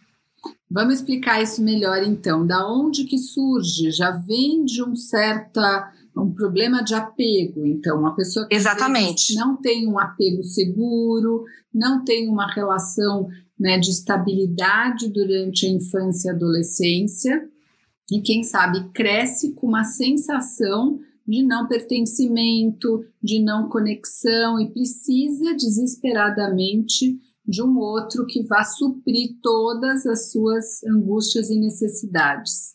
Vamos 0.73 0.95
explicar 0.95 1.41
isso 1.41 1.63
melhor 1.63 2.01
então. 2.01 2.45
Da 2.45 2.67
onde 2.67 3.03
que 3.03 3.17
surge? 3.17 3.91
Já 3.91 4.09
vem 4.09 4.65
de 4.65 4.83
um 4.83 4.95
certa 4.95 5.91
um 6.15 6.31
problema 6.31 6.83
de 6.83 6.93
apego. 6.93 7.65
Então, 7.65 7.99
uma 7.99 8.15
pessoa 8.15 8.47
que 8.47 8.55
Exatamente. 8.55 9.35
não 9.35 9.55
tem 9.55 9.87
um 9.87 9.99
apego 9.99 10.43
seguro, 10.43 11.43
não 11.73 12.03
tem 12.03 12.29
uma 12.29 12.51
relação 12.51 13.27
né, 13.59 13.79
de 13.79 13.89
estabilidade 13.89 15.09
durante 15.09 15.65
a 15.65 15.69
infância 15.69 16.29
e 16.29 16.35
adolescência, 16.35 17.47
e 18.11 18.21
quem 18.21 18.43
sabe 18.43 18.89
cresce 18.91 19.53
com 19.53 19.67
uma 19.67 19.83
sensação 19.83 20.99
de 21.27 21.41
não 21.41 21.67
pertencimento, 21.67 23.05
de 23.21 23.41
não 23.41 23.69
conexão 23.69 24.59
e 24.59 24.69
precisa 24.69 25.55
desesperadamente 25.55 27.17
de 27.45 27.61
um 27.61 27.77
outro 27.77 28.25
que 28.25 28.43
vá 28.43 28.63
suprir 28.63 29.37
todas 29.41 30.05
as 30.05 30.31
suas 30.31 30.83
angústias 30.83 31.49
e 31.49 31.59
necessidades. 31.59 32.73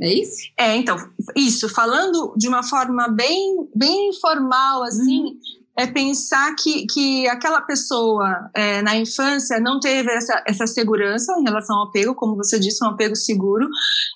É 0.00 0.12
isso? 0.12 0.36
É, 0.56 0.76
então, 0.76 0.96
isso, 1.36 1.68
falando 1.68 2.32
de 2.36 2.46
uma 2.46 2.62
forma 2.62 3.08
bem, 3.08 3.68
bem 3.74 4.10
informal, 4.10 4.84
assim, 4.84 5.24
uhum. 5.24 5.38
é 5.76 5.88
pensar 5.88 6.54
que, 6.54 6.86
que 6.86 7.26
aquela 7.26 7.60
pessoa 7.62 8.48
é, 8.54 8.80
na 8.80 8.96
infância 8.96 9.58
não 9.58 9.80
teve 9.80 10.08
essa, 10.12 10.40
essa 10.46 10.68
segurança 10.68 11.34
em 11.40 11.42
relação 11.42 11.76
ao 11.76 11.88
apego, 11.88 12.14
como 12.14 12.36
você 12.36 12.60
disse, 12.60 12.84
um 12.84 12.90
apego 12.90 13.16
seguro, 13.16 13.68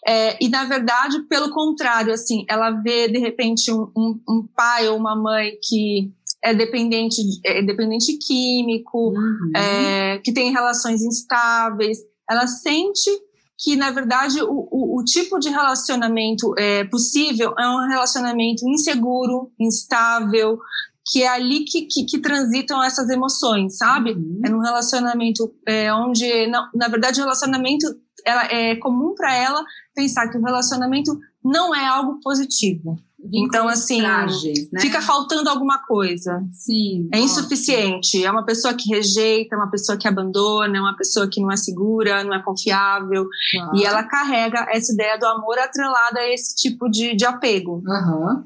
é, 0.07 0.39
e 0.41 0.49
na 0.49 0.65
verdade, 0.65 1.21
pelo 1.25 1.51
contrário, 1.51 2.13
assim, 2.13 2.45
ela 2.49 2.71
vê 2.71 3.09
de 3.09 3.19
repente 3.19 3.73
um, 3.73 3.91
um, 3.97 4.21
um 4.29 4.49
pai 4.55 4.89
ou 4.89 4.97
uma 4.97 5.17
mãe 5.17 5.59
que 5.61 6.13
é 6.43 6.55
dependente, 6.55 7.23
é 7.45 7.63
dependente 7.63 8.19
químico, 8.19 9.11
uhum. 9.11 9.53
é, 9.55 10.19
que 10.19 10.33
tem 10.33 10.51
relações 10.51 11.03
instáveis, 11.03 11.99
ela 12.29 12.47
sente 12.47 13.11
que, 13.59 13.77
na 13.77 13.93
verdade, 13.93 14.43
o, 14.43 14.69
o, 14.71 14.99
o, 14.99 15.05
tipo 15.05 15.39
de 15.39 15.49
relacionamento 15.49 16.53
é, 16.59 16.83
possível 16.85 17.55
é 17.57 17.69
um 17.69 17.89
relacionamento 17.89 18.69
inseguro, 18.69 19.53
instável, 19.59 20.59
que 21.07 21.23
é 21.23 21.29
ali 21.29 21.65
que, 21.65 21.83
que, 21.83 22.05
que 22.05 22.19
transitam 22.21 22.83
essas 22.83 23.09
emoções, 23.09 23.77
sabe? 23.77 24.13
Uhum. 24.13 24.41
É 24.45 24.51
um 24.51 24.61
relacionamento 24.61 25.55
é, 25.67 25.95
onde, 25.95 26.47
não, 26.49 26.69
na 26.75 26.89
verdade, 26.89 27.21
o 27.21 27.23
relacionamento 27.23 27.87
ela, 28.25 28.45
é 28.47 28.77
comum 28.77 29.15
para 29.15 29.35
ela 29.35 29.65
pensar 29.95 30.29
que 30.29 30.39
o 30.39 30.43
relacionamento 30.43 31.17
não 31.45 31.75
é 31.75 31.87
algo 31.87 32.19
positivo. 32.21 32.97
Então, 33.33 33.69
assim, 33.69 34.01
frágeis, 34.01 34.71
né? 34.71 34.81
fica 34.81 35.01
faltando 35.01 35.49
alguma 35.49 35.79
coisa. 35.79 36.43
Sim. 36.53 37.09
É 37.13 37.19
insuficiente. 37.19 38.25
É 38.25 38.31
uma 38.31 38.45
pessoa 38.45 38.75
que 38.75 38.89
rejeita, 38.89 39.55
é 39.55 39.59
uma 39.59 39.71
pessoa 39.71 39.97
que 39.97 40.09
abandona, 40.09 40.77
é 40.77 40.81
uma 40.81 40.97
pessoa 40.97 41.29
que 41.29 41.41
não 41.41 41.51
é 41.51 41.57
segura, 41.57 42.25
não 42.25 42.35
é 42.35 42.43
confiável. 42.43 43.29
E 43.75 43.85
ela 43.85 44.03
carrega 44.03 44.67
essa 44.71 44.93
ideia 44.93 45.17
do 45.19 45.27
amor 45.27 45.59
atrelada 45.59 46.21
a 46.21 46.33
esse 46.33 46.57
tipo 46.57 46.89
de, 46.89 47.15
de 47.15 47.25
apego. 47.25 47.83
Uhum. 47.87 48.45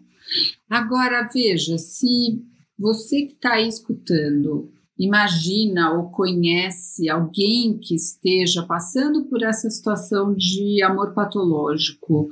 Agora, 0.68 1.28
veja, 1.32 1.78
se 1.78 2.42
você 2.78 3.22
que 3.22 3.32
está 3.32 3.52
aí 3.52 3.68
escutando 3.68 4.70
imagina 4.98 5.92
ou 5.92 6.10
conhece 6.10 7.08
alguém 7.08 7.78
que 7.78 7.94
esteja 7.94 8.62
passando 8.62 9.24
por 9.24 9.42
essa 9.42 9.68
situação 9.68 10.34
de 10.34 10.82
amor 10.82 11.12
patológico, 11.12 12.30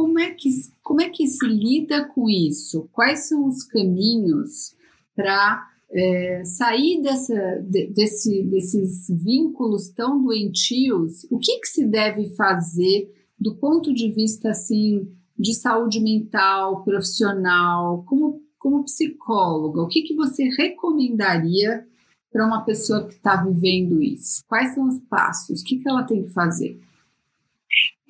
como 0.00 0.18
é 0.18 0.30
que, 0.30 0.48
como 0.82 1.02
é 1.02 1.10
que 1.10 1.26
se 1.26 1.46
lida 1.46 2.06
com 2.06 2.26
isso? 2.26 2.88
Quais 2.90 3.28
são 3.28 3.46
os 3.46 3.62
caminhos 3.64 4.74
para 5.14 5.62
é, 5.90 6.42
sair 6.42 7.02
dessa, 7.02 7.34
de, 7.68 7.88
desse, 7.88 8.42
desses 8.44 9.08
vínculos 9.10 9.90
tão 9.90 10.22
doentios? 10.22 11.26
O 11.30 11.38
que, 11.38 11.58
que 11.58 11.68
se 11.68 11.86
deve 11.86 12.34
fazer 12.34 13.12
do 13.38 13.56
ponto 13.56 13.92
de 13.92 14.10
vista 14.10 14.48
assim 14.48 15.06
de 15.38 15.52
saúde 15.52 16.00
mental, 16.00 16.82
profissional, 16.82 18.02
como, 18.06 18.40
como 18.58 18.84
psicóloga? 18.84 19.82
O 19.82 19.88
que, 19.88 20.00
que 20.00 20.14
você 20.14 20.44
recomendaria 20.44 21.86
para 22.32 22.46
uma 22.46 22.64
pessoa 22.64 23.06
que 23.06 23.16
está 23.16 23.36
vivendo 23.44 24.02
isso? 24.02 24.42
Quais 24.48 24.74
são 24.74 24.88
os 24.88 24.98
passos? 25.00 25.60
O 25.60 25.64
que, 25.64 25.76
que 25.76 25.86
ela 25.86 26.04
tem 26.04 26.24
que 26.24 26.30
fazer? 26.30 26.80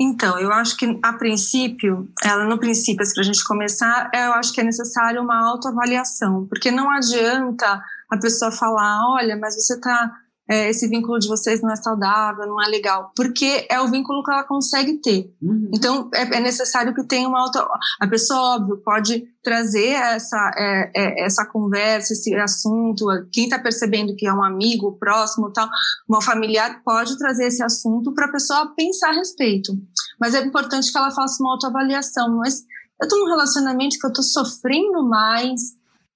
Então, 0.03 0.39
eu 0.39 0.51
acho 0.51 0.79
que 0.79 0.99
a 1.03 1.13
princípio, 1.13 2.09
ela 2.25 2.47
no 2.47 2.59
princípio, 2.59 3.05
para 3.13 3.21
a 3.21 3.25
gente 3.25 3.45
começar, 3.45 4.11
eu 4.15 4.33
acho 4.33 4.51
que 4.51 4.63
é 4.63 4.65
necessário 4.65 5.21
uma 5.21 5.47
autoavaliação, 5.47 6.47
porque 6.47 6.71
não 6.71 6.91
adianta 6.91 7.85
a 8.09 8.17
pessoa 8.17 8.51
falar, 8.51 8.99
olha, 9.13 9.37
mas 9.37 9.57
você 9.57 9.75
está 9.75 10.11
é, 10.51 10.69
esse 10.69 10.89
vínculo 10.89 11.17
de 11.21 11.29
vocês 11.29 11.63
não 11.63 11.71
é 11.71 11.77
saudável, 11.77 12.45
não 12.45 12.61
é 12.61 12.67
legal, 12.67 13.13
porque 13.15 13.69
é 13.71 13.81
o 13.81 13.87
vínculo 13.87 14.25
que 14.25 14.33
ela 14.33 14.43
consegue 14.43 14.95
ter. 14.95 15.33
Uhum. 15.41 15.71
Então, 15.73 16.11
é, 16.13 16.23
é, 16.23 16.41
necessário 16.41 16.93
que 16.93 17.05
tenha 17.05 17.29
uma 17.29 17.45
outra. 17.45 17.65
A 18.01 18.09
pessoa, 18.09 18.57
óbvio, 18.57 18.79
pode 18.79 19.29
trazer 19.45 19.91
essa, 19.91 20.51
é, 20.57 20.91
é 20.97 21.25
essa 21.25 21.47
conversa, 21.47 22.15
esse 22.15 22.35
assunto. 22.35 23.07
Quem 23.33 23.45
está 23.45 23.61
percebendo 23.61 24.17
que 24.17 24.27
é 24.27 24.35
um 24.35 24.43
amigo 24.43 24.99
próximo, 24.99 25.53
tal, 25.53 25.69
uma 26.09 26.21
familiar, 26.21 26.83
pode 26.85 27.17
trazer 27.17 27.47
esse 27.47 27.63
assunto 27.63 28.13
para 28.13 28.27
a 28.27 28.33
pessoa 28.33 28.75
pensar 28.77 29.11
a 29.11 29.15
respeito. 29.15 29.73
Mas 30.19 30.35
é 30.35 30.41
importante 30.41 30.91
que 30.91 30.99
ela 30.99 31.13
faça 31.13 31.41
uma 31.41 31.53
autoavaliação. 31.53 32.39
Mas 32.39 32.65
eu 33.01 33.05
estou 33.05 33.21
num 33.21 33.31
relacionamento 33.31 33.97
que 34.01 34.05
eu 34.05 34.11
estou 34.11 34.25
sofrendo 34.25 35.09
mais, 35.09 35.61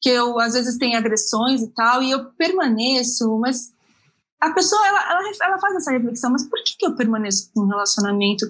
que 0.00 0.10
eu 0.10 0.40
às 0.40 0.54
vezes 0.54 0.76
tenho 0.76 0.98
agressões 0.98 1.62
e 1.62 1.68
tal, 1.68 2.02
e 2.02 2.10
eu 2.10 2.32
permaneço, 2.32 3.38
mas 3.38 3.72
a 4.40 4.50
pessoa 4.50 4.86
ela, 4.86 5.10
ela, 5.10 5.32
ela, 5.42 5.58
faz 5.58 5.74
essa 5.76 5.92
reflexão, 5.92 6.30
mas 6.30 6.48
por 6.48 6.62
que, 6.62 6.76
que 6.78 6.86
eu 6.86 6.94
permaneço 6.94 7.50
com 7.52 7.62
um 7.62 7.68
relacionamento? 7.68 8.46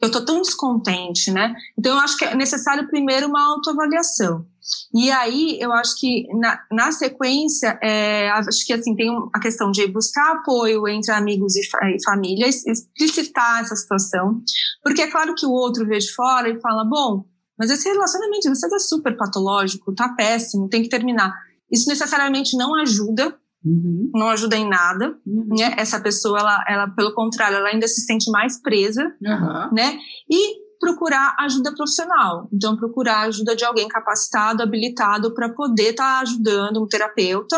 Eu 0.00 0.10
tô 0.10 0.24
tão 0.24 0.42
descontente, 0.42 1.30
né? 1.30 1.54
Então 1.78 1.92
eu 1.92 1.98
acho 1.98 2.16
que 2.16 2.24
é 2.24 2.34
necessário 2.34 2.88
primeiro 2.88 3.26
uma 3.26 3.42
autoavaliação. 3.42 4.46
E 4.94 5.10
aí 5.10 5.58
eu 5.60 5.72
acho 5.72 5.98
que 5.98 6.26
na, 6.38 6.58
na 6.70 6.92
sequência, 6.92 7.78
é, 7.82 8.30
acho 8.30 8.64
que 8.66 8.72
assim 8.72 8.94
tem 8.94 9.10
a 9.32 9.40
questão 9.40 9.70
de 9.70 9.86
buscar 9.86 10.32
apoio 10.32 10.86
entre 10.88 11.12
amigos 11.12 11.54
e, 11.56 11.60
e 11.60 12.04
família, 12.04 12.48
explicitar 12.48 13.60
essa 13.60 13.76
situação, 13.76 14.40
porque 14.82 15.02
é 15.02 15.10
claro 15.10 15.34
que 15.34 15.46
o 15.46 15.52
outro 15.52 15.86
vê 15.86 15.98
de 15.98 16.12
fora 16.12 16.48
e 16.48 16.60
fala, 16.60 16.84
bom, 16.84 17.24
mas 17.58 17.70
esse 17.70 17.88
relacionamento 17.88 18.40
de 18.40 18.48
vocês 18.50 18.72
é 18.72 18.78
super 18.78 19.16
patológico, 19.16 19.94
tá 19.94 20.08
péssimo, 20.10 20.68
tem 20.68 20.82
que 20.82 20.88
terminar. 20.88 21.32
Isso 21.70 21.88
necessariamente 21.88 22.56
não 22.56 22.74
ajuda 22.74 23.36
Uhum. 23.64 24.10
Não 24.14 24.28
ajuda 24.28 24.56
em 24.56 24.68
nada, 24.68 25.16
uhum. 25.26 25.48
né? 25.56 25.74
Essa 25.78 25.98
pessoa, 25.98 26.38
ela, 26.38 26.64
ela, 26.68 26.88
pelo 26.88 27.14
contrário, 27.14 27.56
ela 27.56 27.68
ainda 27.68 27.88
se 27.88 28.02
sente 28.02 28.30
mais 28.30 28.60
presa, 28.60 29.02
uhum. 29.22 29.72
né? 29.72 29.98
E 30.30 30.64
procurar 30.78 31.34
ajuda 31.40 31.74
profissional. 31.74 32.46
Então, 32.52 32.76
procurar 32.76 33.20
ajuda 33.20 33.56
de 33.56 33.64
alguém 33.64 33.88
capacitado, 33.88 34.62
habilitado 34.62 35.32
para 35.32 35.48
poder 35.48 35.90
estar 35.90 36.16
tá 36.16 36.20
ajudando 36.20 36.82
um 36.82 36.86
terapeuta 36.86 37.56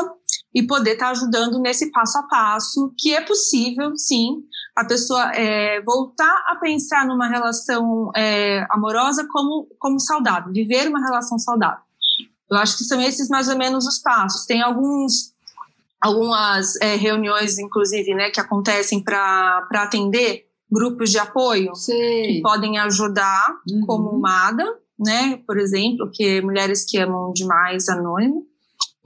e 0.54 0.64
poder 0.64 0.92
estar 0.92 1.06
tá 1.06 1.10
ajudando 1.10 1.58
nesse 1.58 1.90
passo 1.90 2.18
a 2.18 2.22
passo, 2.22 2.94
que 2.96 3.12
é 3.12 3.20
possível, 3.20 3.96
sim, 3.96 4.42
a 4.76 4.84
pessoa 4.84 5.32
é, 5.34 5.82
voltar 5.82 6.44
a 6.46 6.56
pensar 6.56 7.04
numa 7.04 7.26
relação 7.26 8.10
é, 8.14 8.64
amorosa 8.70 9.26
como, 9.28 9.66
como 9.80 9.98
saudável, 9.98 10.52
viver 10.52 10.88
uma 10.88 11.04
relação 11.04 11.38
saudável. 11.38 11.84
Eu 12.48 12.58
acho 12.58 12.78
que 12.78 12.84
são 12.84 13.00
esses 13.00 13.28
mais 13.28 13.48
ou 13.48 13.58
menos 13.58 13.86
os 13.86 13.98
passos. 13.98 14.46
Tem 14.46 14.62
alguns 14.62 15.35
algumas 16.00 16.76
é, 16.80 16.96
reuniões, 16.96 17.58
inclusive, 17.58 18.14
né, 18.14 18.30
que 18.30 18.40
acontecem 18.40 19.02
para 19.02 19.66
atender 19.74 20.46
grupos 20.70 21.10
de 21.10 21.18
apoio 21.18 21.72
que 21.72 22.40
podem 22.42 22.78
ajudar, 22.78 23.56
uhum. 23.70 23.80
como 23.86 24.18
MADA, 24.18 24.64
né, 24.98 25.40
por 25.46 25.58
exemplo, 25.58 26.10
que 26.12 26.24
é 26.24 26.40
Mulheres 26.40 26.84
que 26.84 26.98
Amam 26.98 27.32
Demais 27.32 27.88
Anônimo. 27.88 28.46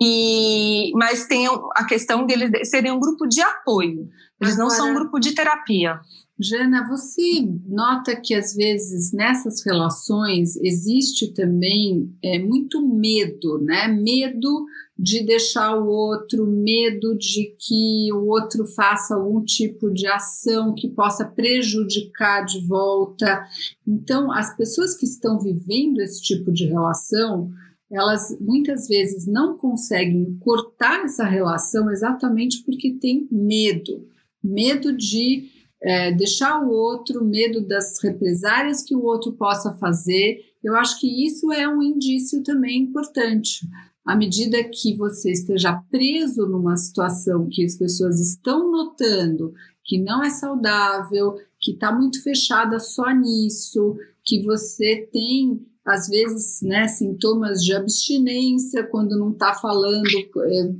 E, 0.02 0.92
mas 0.94 1.26
tem 1.26 1.46
a 1.76 1.84
questão 1.84 2.24
deles 2.24 2.50
serem 2.70 2.90
um 2.90 2.98
grupo 2.98 3.26
de 3.26 3.42
apoio. 3.42 4.08
Eles 4.40 4.54
Agora, 4.54 4.56
não 4.56 4.70
são 4.70 4.90
um 4.90 4.94
grupo 4.94 5.20
de 5.20 5.34
terapia. 5.34 6.00
Jana, 6.42 6.88
você 6.88 7.46
nota 7.66 8.16
que 8.16 8.34
às 8.34 8.54
vezes 8.54 9.12
nessas 9.12 9.62
relações 9.62 10.56
existe 10.56 11.34
também 11.34 12.10
é, 12.24 12.38
muito 12.38 12.80
medo, 12.80 13.58
né? 13.58 13.88
Medo 13.88 14.64
de 15.00 15.24
deixar 15.24 15.76
o 15.76 15.88
outro, 15.88 16.46
medo 16.46 17.16
de 17.16 17.56
que 17.58 18.12
o 18.12 18.26
outro 18.26 18.66
faça 18.66 19.14
algum 19.14 19.42
tipo 19.42 19.90
de 19.90 20.06
ação 20.06 20.74
que 20.74 20.88
possa 20.88 21.24
prejudicar 21.24 22.44
de 22.44 22.66
volta. 22.66 23.42
Então, 23.86 24.30
as 24.30 24.54
pessoas 24.56 24.94
que 24.94 25.06
estão 25.06 25.38
vivendo 25.38 26.00
esse 26.00 26.20
tipo 26.20 26.52
de 26.52 26.66
relação, 26.66 27.50
elas 27.90 28.36
muitas 28.40 28.86
vezes 28.86 29.26
não 29.26 29.56
conseguem 29.56 30.36
cortar 30.40 31.04
essa 31.04 31.24
relação 31.24 31.90
exatamente 31.90 32.62
porque 32.64 32.92
tem 33.00 33.26
medo 33.30 34.10
medo 34.42 34.96
de 34.96 35.48
é, 35.82 36.12
deixar 36.12 36.60
o 36.62 36.70
outro, 36.70 37.24
medo 37.24 37.60
das 37.60 38.02
represárias 38.02 38.82
que 38.82 38.94
o 38.94 39.04
outro 39.04 39.32
possa 39.32 39.72
fazer. 39.74 40.40
Eu 40.62 40.76
acho 40.76 41.00
que 41.00 41.26
isso 41.26 41.52
é 41.52 41.68
um 41.68 41.82
indício 41.82 42.42
também 42.42 42.82
importante. 42.82 43.66
À 44.04 44.16
medida 44.16 44.62
que 44.64 44.96
você 44.96 45.32
esteja 45.32 45.82
preso 45.90 46.46
numa 46.46 46.76
situação 46.76 47.48
que 47.50 47.64
as 47.64 47.76
pessoas 47.76 48.20
estão 48.20 48.70
notando 48.70 49.54
que 49.84 49.98
não 49.98 50.22
é 50.22 50.30
saudável, 50.30 51.34
que 51.58 51.72
está 51.72 51.92
muito 51.92 52.22
fechada 52.22 52.78
só 52.78 53.10
nisso, 53.10 53.96
que 54.24 54.40
você 54.42 55.08
tem 55.12 55.66
às 55.84 56.06
vezes 56.06 56.60
né, 56.62 56.86
sintomas 56.86 57.60
de 57.64 57.74
abstinência 57.74 58.84
quando 58.84 59.18
não 59.18 59.32
está 59.32 59.54
falando 59.54 60.06
é, 60.46 60.72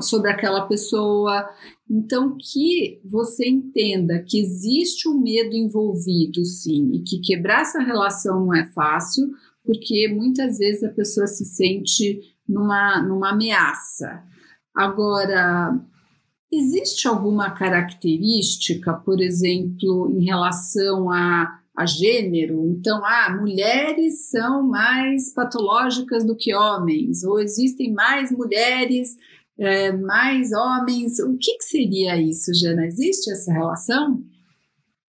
sobre 0.00 0.30
aquela 0.30 0.66
pessoa. 0.66 1.48
Então, 1.90 2.36
que 2.38 3.00
você 3.04 3.48
entenda 3.48 4.22
que 4.26 4.40
existe 4.40 5.08
um 5.08 5.20
medo 5.20 5.54
envolvido, 5.54 6.44
sim, 6.44 6.92
e 6.94 7.02
que 7.02 7.20
quebrar 7.20 7.62
essa 7.62 7.80
relação 7.80 8.46
não 8.46 8.54
é 8.54 8.66
fácil, 8.66 9.28
porque 9.64 10.08
muitas 10.08 10.58
vezes 10.58 10.82
a 10.82 10.92
pessoa 10.92 11.26
se 11.26 11.44
sente 11.44 12.20
numa, 12.48 13.02
numa 13.02 13.30
ameaça. 13.30 14.22
Agora, 14.74 15.78
existe 16.50 17.06
alguma 17.06 17.50
característica, 17.50 18.92
por 18.94 19.20
exemplo, 19.20 20.14
em 20.16 20.24
relação 20.24 21.10
a 21.10 21.62
a 21.74 21.86
gênero, 21.86 22.66
então, 22.66 23.02
ah, 23.02 23.34
mulheres 23.40 24.28
são 24.28 24.62
mais 24.62 25.32
patológicas 25.32 26.24
do 26.24 26.36
que 26.36 26.54
homens, 26.54 27.24
ou 27.24 27.40
existem 27.40 27.92
mais 27.92 28.30
mulheres, 28.30 29.16
é, 29.62 29.92
mais 29.92 30.52
homens. 30.52 31.18
O 31.20 31.38
que, 31.38 31.56
que 31.56 31.64
seria 31.64 32.20
isso, 32.20 32.52
Jana? 32.52 32.84
Existe 32.84 33.30
essa 33.30 33.52
relação? 33.52 34.20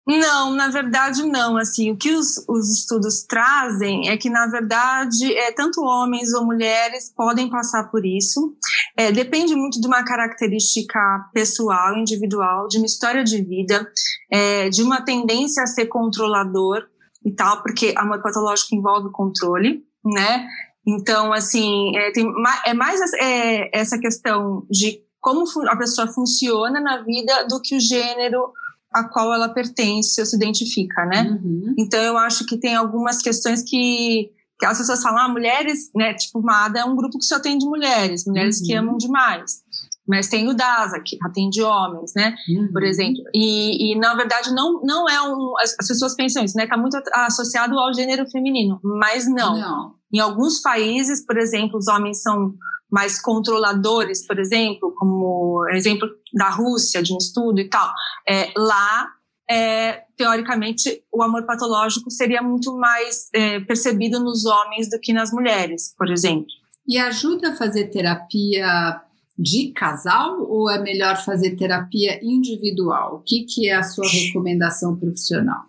Não, 0.05 0.51
na 0.51 0.67
verdade 0.67 1.23
não. 1.23 1.57
Assim, 1.57 1.91
o 1.91 1.97
que 1.97 2.11
os, 2.11 2.45
os, 2.47 2.69
estudos 2.69 3.23
trazem 3.23 4.09
é 4.09 4.17
que, 4.17 4.29
na 4.29 4.47
verdade, 4.47 5.33
é, 5.33 5.51
tanto 5.53 5.81
homens 5.81 6.33
ou 6.33 6.45
mulheres 6.45 7.11
podem 7.15 7.49
passar 7.49 7.89
por 7.89 8.05
isso. 8.05 8.55
É, 8.97 9.11
depende 9.11 9.55
muito 9.55 9.79
de 9.79 9.87
uma 9.87 10.03
característica 10.03 10.99
pessoal, 11.33 11.97
individual, 11.97 12.67
de 12.67 12.77
uma 12.77 12.85
história 12.85 13.23
de 13.23 13.41
vida, 13.41 13.89
é, 14.29 14.69
de 14.69 14.83
uma 14.83 15.01
tendência 15.01 15.63
a 15.63 15.67
ser 15.67 15.87
controlador 15.87 16.83
e 17.25 17.31
tal, 17.31 17.63
porque 17.63 17.93
amor 17.97 18.21
patológico 18.21 18.75
envolve 18.75 19.09
controle, 19.09 19.83
né? 20.03 20.45
Então, 20.85 21.31
assim, 21.31 21.95
é, 21.97 22.11
tem, 22.11 22.25
é 22.65 22.73
mais 22.73 22.99
é, 23.13 23.69
essa 23.77 23.97
questão 23.97 24.65
de 24.69 25.01
como 25.21 25.45
a 25.69 25.77
pessoa 25.77 26.07
funciona 26.07 26.81
na 26.81 27.01
vida 27.01 27.47
do 27.47 27.61
que 27.61 27.77
o 27.77 27.79
gênero 27.79 28.51
a 28.93 29.05
qual 29.05 29.33
ela 29.33 29.49
pertence 29.49 30.19
ou 30.19 30.25
se 30.25 30.35
identifica, 30.35 31.05
né? 31.05 31.23
Uhum. 31.23 31.73
Então 31.77 31.99
eu 32.01 32.17
acho 32.17 32.45
que 32.45 32.57
tem 32.57 32.75
algumas 32.75 33.21
questões 33.21 33.63
que, 33.63 34.29
Que 34.59 34.65
as 34.65 34.77
pessoas 34.77 35.01
falam, 35.01 35.19
ah, 35.19 35.29
mulheres, 35.29 35.89
né? 35.95 36.13
Tipo, 36.13 36.41
Mada 36.41 36.79
é 36.79 36.85
um 36.85 36.95
grupo 36.95 37.17
que 37.17 37.25
só 37.25 37.39
tem 37.39 37.57
de 37.57 37.65
mulheres, 37.65 38.25
mulheres 38.27 38.59
uhum. 38.59 38.65
que 38.67 38.73
amam 38.75 38.97
demais. 38.97 39.63
Mas 40.07 40.27
tem 40.27 40.49
o 40.49 40.53
DASA, 40.53 40.99
que 40.99 41.17
atende 41.23 41.61
homens, 41.61 42.11
né? 42.13 42.35
Uhum. 42.49 42.69
Por 42.73 42.83
exemplo. 42.83 43.23
E, 43.33 43.93
e, 43.93 43.97
na 43.97 44.13
verdade, 44.15 44.53
não, 44.53 44.81
não 44.83 45.07
é 45.07 45.21
um. 45.21 45.53
As, 45.61 45.75
as 45.79 45.87
pessoas 45.87 46.13
pensam 46.13 46.43
isso, 46.43 46.57
né? 46.57 46.65
Está 46.65 46.77
muito 46.77 47.01
associado 47.13 47.79
ao 47.79 47.93
gênero 47.93 48.29
feminino. 48.29 48.79
Mas 48.83 49.25
não. 49.25 49.57
não. 49.57 49.95
Em 50.13 50.19
alguns 50.19 50.61
países, 50.61 51.25
por 51.25 51.37
exemplo, 51.37 51.77
os 51.77 51.87
homens 51.87 52.21
são 52.21 52.53
mais 52.91 53.19
controladores, 53.19 54.25
por 54.27 54.37
exemplo, 54.37 54.93
como 54.95 55.67
exemplo 55.71 56.07
da 56.31 56.49
Rússia, 56.49 57.01
de 57.01 57.11
um 57.11 57.17
estudo 57.17 57.59
e 57.59 57.67
tal. 57.67 57.91
É, 58.29 58.51
lá 58.55 59.09
é, 59.49 60.03
teoricamente, 60.15 61.03
o 61.11 61.23
amor 61.23 61.45
patológico 61.45 62.11
seria 62.11 62.41
muito 62.41 62.77
mais 62.77 63.29
é, 63.33 63.59
percebido 63.61 64.19
nos 64.19 64.45
homens 64.45 64.89
do 64.89 64.99
que 64.99 65.11
nas 65.11 65.31
mulheres, 65.31 65.93
por 65.97 66.09
exemplo. 66.11 66.45
E 66.87 66.97
ajuda 66.97 67.49
a 67.49 67.55
fazer 67.55 67.87
terapia 67.87 69.01
de 69.37 69.71
casal 69.71 70.41
ou 70.41 70.69
é 70.69 70.79
melhor 70.79 71.17
fazer 71.17 71.55
terapia 71.55 72.19
individual? 72.23 73.15
O 73.15 73.19
que, 73.19 73.43
que 73.43 73.67
é 73.67 73.75
a 73.75 73.83
sua 73.83 74.07
recomendação 74.07 74.95
profissional? 74.95 75.63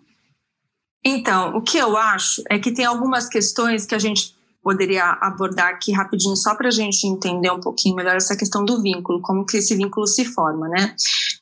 Então, 1.05 1.55
o 1.55 1.61
que 1.61 1.77
eu 1.77 1.95
acho 1.95 2.41
é 2.49 2.57
que 2.57 2.73
tem 2.73 2.83
algumas 2.83 3.29
questões 3.29 3.85
que 3.85 3.93
a 3.93 3.99
gente 3.99 4.35
poderia 4.63 5.11
abordar 5.21 5.67
aqui 5.67 5.91
rapidinho, 5.91 6.35
só 6.35 6.55
para 6.55 6.69
a 6.69 6.71
gente 6.71 7.05
entender 7.05 7.51
um 7.51 7.59
pouquinho 7.59 7.95
melhor 7.95 8.15
essa 8.15 8.35
questão 8.35 8.65
do 8.65 8.81
vínculo, 8.81 9.21
como 9.21 9.45
que 9.45 9.57
esse 9.57 9.75
vínculo 9.75 10.07
se 10.07 10.25
forma, 10.25 10.67
né? 10.67 10.95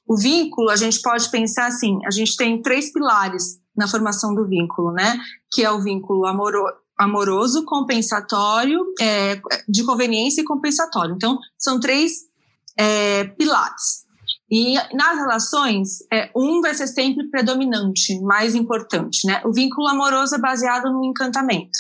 O 0.06 0.18
vínculo, 0.18 0.70
a 0.70 0.76
gente 0.76 1.02
pode 1.02 1.32
pensar 1.32 1.68
assim, 1.68 1.98
a 2.06 2.12
gente 2.12 2.36
tem 2.36 2.62
três 2.62 2.92
pilares 2.92 3.62
na 3.74 3.88
formação 3.88 4.36
do 4.36 4.46
vínculo, 4.46 4.92
né? 4.92 5.18
Que 5.50 5.64
é 5.64 5.72
o 5.72 5.82
vínculo 5.82 6.26
amoro, 6.26 6.62
amoroso, 7.00 7.64
compensatório, 7.64 8.84
é, 9.00 9.40
de 9.70 9.86
conveniência 9.86 10.42
e 10.42 10.46
compensatório. 10.46 11.16
Então, 11.16 11.40
são 11.58 11.80
três 11.80 12.12
é, 12.78 13.24
pilares. 13.24 14.03
E 14.54 14.76
nas 14.96 15.18
relações, 15.18 16.04
é, 16.14 16.30
um 16.36 16.62
vai 16.62 16.76
ser 16.76 16.86
sempre 16.86 17.28
predominante, 17.28 18.22
mais 18.22 18.54
importante, 18.54 19.26
né? 19.26 19.42
O 19.44 19.52
vínculo 19.52 19.88
amoroso 19.88 20.36
é 20.36 20.38
baseado 20.38 20.94
no 20.94 21.04
encantamento. 21.04 21.80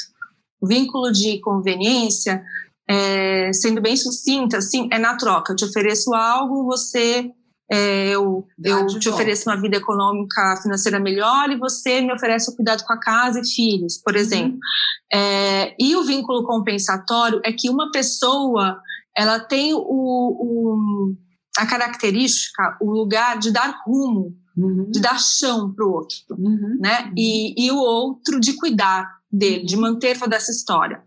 O 0.59 0.65
vínculo 0.65 1.11
de 1.11 1.39
conveniência, 1.39 2.43
é, 2.89 3.53
sendo 3.53 3.79
bem 3.79 3.95
sucinta, 3.95 4.57
assim, 4.57 4.89
é 4.91 4.97
na 4.97 5.15
troca. 5.15 5.53
Eu 5.53 5.55
te 5.55 5.65
ofereço 5.65 6.15
algo, 6.15 6.65
você 6.65 7.29
é, 7.71 8.09
eu, 8.09 8.43
eu 8.63 8.87
te 8.87 9.07
ofereço 9.07 9.47
uma 9.51 9.61
vida 9.61 9.77
econômica, 9.77 10.59
financeira 10.63 10.99
melhor 10.99 11.51
e 11.51 11.59
você 11.59 12.01
me 12.01 12.11
oferece 12.11 12.49
o 12.49 12.55
cuidado 12.55 12.83
com 12.83 12.93
a 12.93 12.99
casa 12.99 13.39
e 13.39 13.47
filhos, 13.47 14.01
por 14.03 14.15
uhum. 14.15 14.19
exemplo. 14.19 14.53
Uhum. 14.53 15.19
É, 15.19 15.75
e 15.79 15.95
o 15.95 16.03
vínculo 16.03 16.43
compensatório 16.43 17.39
é 17.45 17.53
que 17.53 17.69
uma 17.69 17.91
pessoa 17.91 18.81
ela 19.15 19.39
tem 19.39 19.75
o, 19.75 19.79
o 19.79 21.15
a 21.57 21.65
característica, 21.65 22.77
o 22.81 22.91
lugar 22.91 23.37
de 23.37 23.51
dar 23.51 23.81
rumo, 23.85 24.35
uhum. 24.57 24.89
de 24.89 24.99
dar 24.99 25.19
chão 25.19 25.71
para 25.73 25.85
o 25.85 25.91
outro, 25.91 26.17
uhum. 26.31 26.77
né? 26.79 27.11
E, 27.17 27.65
e 27.65 27.71
o 27.71 27.77
outro 27.77 28.39
de 28.39 28.53
cuidar 28.53 29.07
dele, 29.31 29.65
de 29.65 29.77
manter 29.77 30.17
toda 30.17 30.35
essa 30.35 30.51
história. 30.51 31.01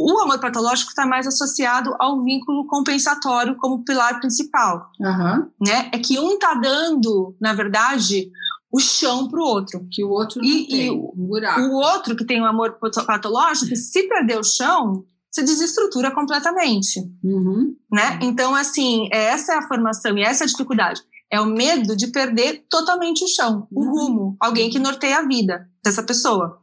O 0.00 0.20
amor 0.20 0.38
patológico 0.38 0.90
está 0.90 1.04
mais 1.04 1.26
associado 1.26 1.92
ao 1.98 2.22
vínculo 2.22 2.66
compensatório 2.68 3.56
como 3.56 3.84
pilar 3.84 4.20
principal. 4.20 4.90
Uhum. 5.00 5.50
Né? 5.66 5.90
É 5.92 5.98
que 5.98 6.20
um 6.20 6.34
está 6.34 6.54
dando, 6.54 7.34
na 7.40 7.52
verdade, 7.52 8.30
o 8.70 8.78
chão 8.78 9.28
para 9.28 9.40
o 9.40 9.42
outro. 9.42 9.84
Que 9.90 10.04
o 10.04 10.10
outro 10.10 10.40
e, 10.44 10.68
tem 10.68 10.86
e 10.86 10.90
um 10.92 11.10
buraco. 11.16 11.60
O 11.62 11.74
outro 11.74 12.14
que 12.14 12.24
tem 12.24 12.40
o 12.40 12.44
um 12.44 12.46
amor 12.46 12.78
patológico, 13.06 13.74
se 13.74 14.08
perder 14.08 14.38
o 14.38 14.44
chão, 14.44 15.04
se 15.30 15.42
desestrutura 15.42 16.10
completamente. 16.10 17.00
Uhum. 17.22 17.76
Né? 17.90 18.18
Então, 18.22 18.54
assim, 18.54 19.08
essa 19.12 19.54
é 19.54 19.56
a 19.58 19.68
formação 19.68 20.16
e 20.16 20.22
essa 20.22 20.44
é 20.44 20.46
a 20.46 20.48
dificuldade. 20.48 21.02
É 21.30 21.40
o 21.40 21.46
medo 21.46 21.94
de 21.94 22.06
perder 22.06 22.64
totalmente 22.70 23.22
o 23.24 23.28
chão, 23.28 23.68
uhum. 23.70 23.82
o 23.82 23.90
rumo, 23.90 24.36
alguém 24.40 24.70
que 24.70 24.78
norteia 24.78 25.18
a 25.18 25.26
vida 25.26 25.68
dessa 25.84 26.02
pessoa. 26.02 26.60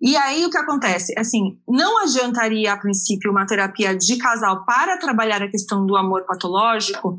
E 0.00 0.16
aí 0.16 0.46
o 0.46 0.50
que 0.50 0.56
acontece? 0.56 1.12
Assim, 1.18 1.58
não 1.68 2.02
adiantaria 2.02 2.72
a 2.72 2.78
princípio 2.78 3.30
uma 3.30 3.46
terapia 3.46 3.94
de 3.94 4.16
casal 4.16 4.64
para 4.64 4.96
trabalhar 4.96 5.42
a 5.42 5.50
questão 5.50 5.84
do 5.84 5.94
amor 5.94 6.24
patológico, 6.24 7.14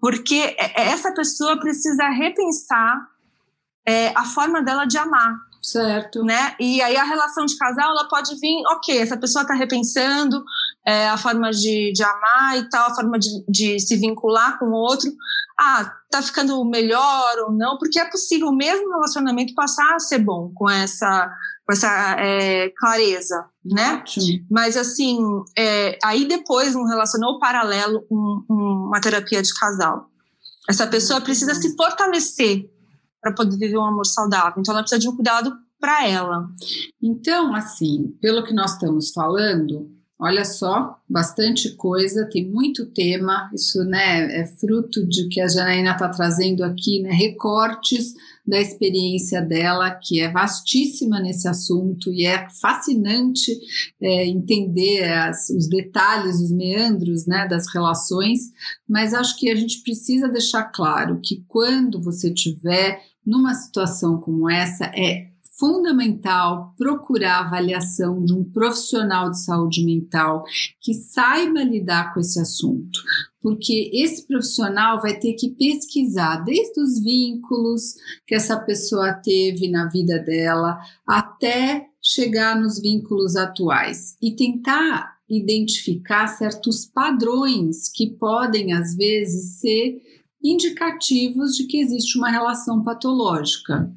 porque 0.00 0.56
essa 0.74 1.12
pessoa 1.12 1.60
precisa 1.60 2.08
repensar 2.08 3.08
é, 3.86 4.08
a 4.16 4.24
forma 4.24 4.62
dela 4.62 4.86
de 4.86 4.96
amar. 4.96 5.36
Certo. 5.64 6.22
Né? 6.22 6.54
E 6.60 6.82
aí 6.82 6.94
a 6.94 7.04
relação 7.04 7.46
de 7.46 7.56
casal, 7.56 7.92
ela 7.92 8.06
pode 8.06 8.38
vir, 8.38 8.62
ok, 8.68 8.98
essa 8.98 9.16
pessoa 9.16 9.42
está 9.42 9.54
repensando 9.54 10.44
é, 10.86 11.08
a 11.08 11.16
forma 11.16 11.50
de, 11.50 11.90
de 11.90 12.02
amar 12.02 12.58
e 12.58 12.68
tal, 12.68 12.90
a 12.90 12.94
forma 12.94 13.18
de, 13.18 13.30
de 13.48 13.80
se 13.80 13.96
vincular 13.96 14.58
com 14.58 14.66
o 14.66 14.74
outro. 14.74 15.10
Ah, 15.58 15.90
tá 16.10 16.20
ficando 16.20 16.62
melhor 16.66 17.38
ou 17.46 17.52
não, 17.52 17.78
porque 17.78 17.98
é 17.98 18.10
possível 18.10 18.52
mesmo 18.52 18.92
relacionamento 18.92 19.54
passar 19.54 19.94
a 19.94 20.00
ser 20.00 20.18
bom 20.18 20.52
com 20.54 20.68
essa 20.68 21.30
com 21.66 21.72
essa 21.72 22.16
é, 22.18 22.70
clareza, 22.76 23.46
né? 23.64 23.94
Ótimo. 23.94 24.46
Mas 24.50 24.76
assim, 24.76 25.18
é, 25.56 25.96
aí 26.04 26.28
depois 26.28 26.74
um 26.74 26.84
relacionou 26.84 27.38
paralelo 27.38 28.04
um, 28.10 28.44
um, 28.50 28.86
uma 28.88 29.00
terapia 29.00 29.40
de 29.40 29.54
casal. 29.54 30.10
Essa 30.68 30.86
pessoa 30.86 31.22
precisa 31.22 31.54
se 31.54 31.74
fortalecer 31.74 32.68
para 33.24 33.32
poder 33.32 33.56
viver 33.56 33.78
um 33.78 33.86
amor 33.86 34.04
saudável. 34.04 34.60
Então 34.60 34.74
ela 34.74 34.82
precisa 34.82 35.00
de 35.00 35.08
um 35.08 35.16
cuidado 35.16 35.56
para 35.80 36.06
ela. 36.06 36.46
Então, 37.02 37.54
assim, 37.54 38.14
pelo 38.20 38.44
que 38.44 38.52
nós 38.52 38.74
estamos 38.74 39.12
falando, 39.12 39.90
Olha 40.16 40.44
só, 40.44 40.96
bastante 41.10 41.74
coisa, 41.74 42.28
tem 42.30 42.48
muito 42.48 42.86
tema. 42.86 43.50
Isso 43.52 43.82
né, 43.84 44.40
é 44.40 44.46
fruto 44.46 45.04
de 45.04 45.28
que 45.28 45.40
a 45.40 45.48
Janaína 45.48 45.90
está 45.90 46.08
trazendo 46.08 46.62
aqui, 46.62 47.02
né, 47.02 47.10
recortes 47.10 48.14
da 48.46 48.60
experiência 48.60 49.42
dela, 49.42 49.90
que 49.90 50.20
é 50.20 50.30
vastíssima 50.30 51.18
nesse 51.18 51.48
assunto 51.48 52.12
e 52.12 52.24
é 52.24 52.48
fascinante 52.60 53.52
é, 54.00 54.26
entender 54.26 55.02
as, 55.12 55.50
os 55.50 55.68
detalhes, 55.68 56.40
os 56.40 56.52
meandros 56.52 57.26
né, 57.26 57.48
das 57.48 57.66
relações. 57.74 58.52
Mas 58.88 59.12
acho 59.12 59.36
que 59.36 59.50
a 59.50 59.56
gente 59.56 59.82
precisa 59.82 60.28
deixar 60.28 60.64
claro 60.64 61.20
que 61.22 61.44
quando 61.48 62.00
você 62.00 62.32
tiver 62.32 63.00
numa 63.26 63.54
situação 63.54 64.18
como 64.18 64.48
essa, 64.50 64.84
é 64.86 65.34
fundamental 65.58 66.74
procurar 66.76 67.36
a 67.36 67.46
avaliação 67.46 68.24
de 68.24 68.32
um 68.32 68.44
profissional 68.44 69.30
de 69.30 69.40
saúde 69.42 69.84
mental 69.84 70.44
que 70.80 70.92
saiba 70.92 71.62
lidar 71.62 72.12
com 72.12 72.20
esse 72.20 72.40
assunto, 72.40 73.00
porque 73.40 73.90
esse 73.94 74.26
profissional 74.26 75.00
vai 75.00 75.18
ter 75.18 75.34
que 75.34 75.50
pesquisar 75.50 76.38
desde 76.44 76.80
os 76.80 77.00
vínculos 77.00 77.94
que 78.26 78.34
essa 78.34 78.58
pessoa 78.58 79.12
teve 79.12 79.70
na 79.70 79.86
vida 79.86 80.18
dela 80.18 80.78
até 81.06 81.86
chegar 82.02 82.60
nos 82.60 82.80
vínculos 82.80 83.36
atuais 83.36 84.16
e 84.20 84.34
tentar 84.34 85.14
identificar 85.28 86.26
certos 86.26 86.84
padrões 86.84 87.88
que 87.88 88.10
podem 88.10 88.72
às 88.72 88.94
vezes 88.94 89.60
ser 89.60 90.02
indicativos 90.44 91.56
de 91.56 91.64
que 91.64 91.80
existe 91.80 92.18
uma 92.18 92.30
relação 92.30 92.82
patológica. 92.82 93.90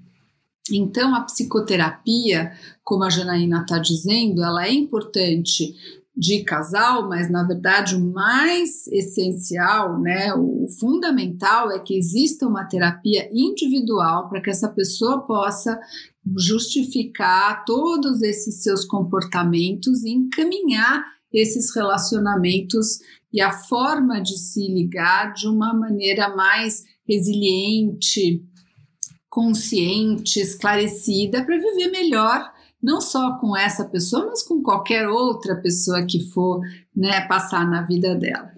Então, 0.71 1.13
a 1.13 1.21
psicoterapia, 1.21 2.51
como 2.83 3.03
a 3.03 3.09
Janaína 3.09 3.61
está 3.61 3.77
dizendo, 3.79 4.43
ela 4.43 4.65
é 4.65 4.73
importante 4.73 5.75
de 6.17 6.43
casal, 6.43 7.07
mas 7.07 7.29
na 7.29 7.43
verdade 7.43 7.95
o 7.95 7.99
mais 8.11 8.87
essencial, 8.87 10.01
né, 10.01 10.33
o 10.33 10.65
fundamental 10.79 11.71
é 11.71 11.77
que 11.77 11.95
exista 11.95 12.47
uma 12.47 12.65
terapia 12.65 13.29
individual 13.31 14.27
para 14.27 14.41
que 14.41 14.49
essa 14.49 14.67
pessoa 14.67 15.21
possa 15.21 15.79
justificar 16.35 17.63
todos 17.65 18.23
esses 18.23 18.63
seus 18.63 18.83
comportamentos 18.83 20.03
e 20.03 20.09
encaminhar 20.09 21.05
esses 21.31 21.73
relacionamentos 21.75 22.99
e 23.31 23.41
a 23.41 23.51
forma 23.51 24.21
de 24.21 24.37
se 24.37 24.67
ligar 24.67 25.33
de 25.33 25.47
uma 25.47 25.73
maneira 25.73 26.35
mais 26.35 26.83
resiliente, 27.07 28.43
consciente, 29.29 30.39
esclarecida 30.39 31.43
para 31.43 31.57
viver 31.57 31.91
melhor, 31.91 32.51
não 32.81 33.01
só 33.01 33.37
com 33.37 33.55
essa 33.55 33.85
pessoa, 33.85 34.27
mas 34.27 34.43
com 34.43 34.61
qualquer 34.61 35.07
outra 35.07 35.55
pessoa 35.55 36.05
que 36.05 36.31
for 36.31 36.61
né, 36.95 37.21
passar 37.27 37.69
na 37.69 37.81
vida 37.83 38.15
dela. 38.15 38.51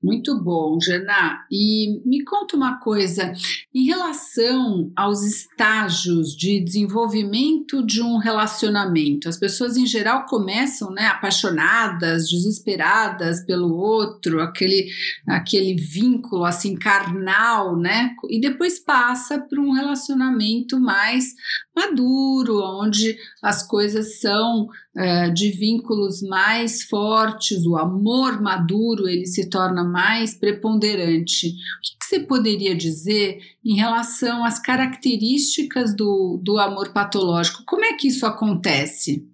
Muito 0.00 0.40
bom, 0.40 0.78
Jana. 0.80 1.44
E 1.50 2.00
me 2.06 2.22
conta 2.22 2.56
uma 2.56 2.78
coisa, 2.78 3.32
em 3.74 3.84
relação 3.84 4.92
aos 4.94 5.24
estágios 5.24 6.36
de 6.36 6.62
desenvolvimento 6.62 7.84
de 7.84 8.00
um 8.00 8.16
relacionamento, 8.16 9.28
as 9.28 9.36
pessoas 9.36 9.76
em 9.76 9.86
geral 9.86 10.24
começam, 10.26 10.92
né, 10.92 11.06
apaixonadas, 11.06 12.28
desesperadas 12.30 13.44
pelo 13.44 13.74
outro, 13.74 14.40
aquele 14.40 14.88
aquele 15.26 15.74
vínculo 15.74 16.44
assim 16.44 16.76
carnal, 16.76 17.76
né? 17.76 18.14
E 18.30 18.40
depois 18.40 18.78
passa 18.78 19.40
para 19.40 19.60
um 19.60 19.72
relacionamento 19.72 20.78
mais 20.78 21.34
maduro, 21.74 22.60
onde 22.80 23.16
as 23.42 23.66
coisas 23.66 24.20
são 24.20 24.68
uh, 24.98 25.32
de 25.32 25.50
vínculos 25.52 26.20
mais 26.22 26.82
fortes, 26.82 27.64
o 27.64 27.76
amor 27.76 28.42
maduro 28.42 29.08
ele 29.08 29.26
se 29.26 29.48
torna 29.48 29.84
mais 29.84 30.34
preponderante. 30.34 31.48
O 31.48 31.52
que, 31.82 31.98
você 32.04 32.20
poderia 32.20 32.74
dizer 32.74 33.38
em 33.64 33.76
relação 33.76 34.44
às 34.44 34.58
características 34.58 35.94
do, 35.94 36.40
do 36.42 36.58
amor 36.58 36.92
patológico? 36.92 37.62
Como 37.66 37.84
é 37.84 37.92
que 37.92 38.08
isso 38.08 38.24
acontece? 38.24 39.26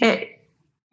É, 0.00 0.38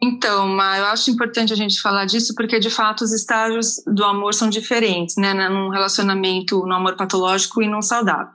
então, 0.02 0.52
eu 0.52 0.86
acho 0.86 1.10
importante 1.10 1.54
a 1.54 1.56
gente 1.56 1.82
falar 1.82 2.06
disso 2.06 2.36
porque, 2.36 2.60
de 2.60 2.70
fato, 2.70 3.04
os 3.04 3.14
estágios 3.14 3.82
do 3.88 4.04
amor 4.04 4.34
são 4.34 4.50
diferentes, 4.50 5.16
né? 5.16 5.34
Num 5.50 5.70
relacionamento, 5.70 6.66
no 6.66 6.76
amor 6.76 6.96
patológico 6.96 7.62
e 7.62 7.68
não 7.68 7.82
saudável. 7.82 8.28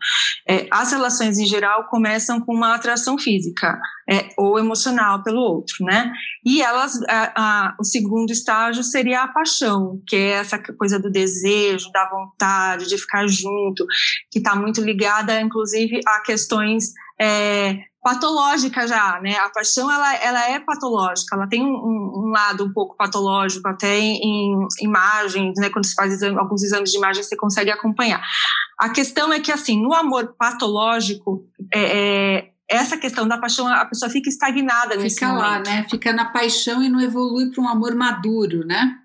É, 0.48 0.66
as 0.70 0.90
relações, 0.90 1.38
em 1.38 1.46
geral, 1.46 1.86
começam 1.88 2.40
com 2.40 2.54
uma 2.54 2.74
atração 2.74 3.18
física 3.18 3.78
é, 4.10 4.28
ou 4.36 4.58
emocional 4.58 5.22
pelo 5.22 5.40
outro, 5.40 5.84
né? 5.84 6.12
E 6.44 6.60
elas, 6.60 7.00
a, 7.08 7.32
a, 7.36 7.76
o 7.78 7.84
segundo 7.84 8.30
estágio 8.30 8.82
seria 8.82 9.22
a 9.22 9.28
paixão, 9.28 10.00
que 10.06 10.16
é 10.16 10.30
essa 10.30 10.58
coisa 10.58 10.98
do 10.98 11.10
desejo, 11.10 11.92
da 11.92 12.08
vontade, 12.08 12.88
de 12.88 12.98
ficar 12.98 13.26
junto, 13.28 13.86
que 14.30 14.38
está 14.38 14.56
muito 14.56 14.80
ligada, 14.80 15.40
inclusive, 15.40 16.00
a 16.06 16.20
questões 16.22 16.92
é, 17.20 17.78
já, 18.88 19.20
né? 19.20 19.36
A 19.36 19.50
paixão 19.50 19.90
ela, 19.90 20.16
ela 20.16 20.50
é 20.50 20.58
patológica, 20.58 21.36
ela 21.36 21.46
tem 21.46 21.62
um, 21.62 21.68
um 21.68 22.30
lado 22.30 22.64
um 22.64 22.72
pouco 22.72 22.96
patológico, 22.96 23.68
até 23.68 23.98
em, 23.98 24.16
em 24.16 24.66
imagens, 24.80 25.54
né? 25.58 25.70
Quando 25.70 25.86
se 25.86 25.94
faz 25.94 26.12
exame, 26.12 26.38
alguns 26.38 26.62
exames 26.64 26.90
de 26.90 26.96
imagem 26.96 27.22
você 27.22 27.36
consegue 27.36 27.70
acompanhar. 27.70 28.20
A 28.78 28.88
questão 28.88 29.32
é 29.32 29.38
que 29.38 29.52
assim, 29.52 29.80
no 29.80 29.94
amor 29.94 30.34
patológico, 30.38 31.44
é, 31.72 31.82
é, 31.82 32.49
essa 32.70 32.96
questão 32.96 33.26
da 33.26 33.36
paixão, 33.36 33.66
a 33.66 33.84
pessoa 33.84 34.08
fica 34.08 34.28
estagnada 34.28 34.92
fica 34.92 35.02
nesse 35.02 35.16
Fica 35.16 35.32
lá, 35.32 35.58
né? 35.58 35.86
Fica 35.90 36.12
na 36.12 36.24
paixão 36.26 36.80
e 36.80 36.88
não 36.88 37.00
evolui 37.00 37.50
para 37.50 37.62
um 37.62 37.68
amor 37.68 37.94
maduro, 37.96 38.64
né? 38.64 38.96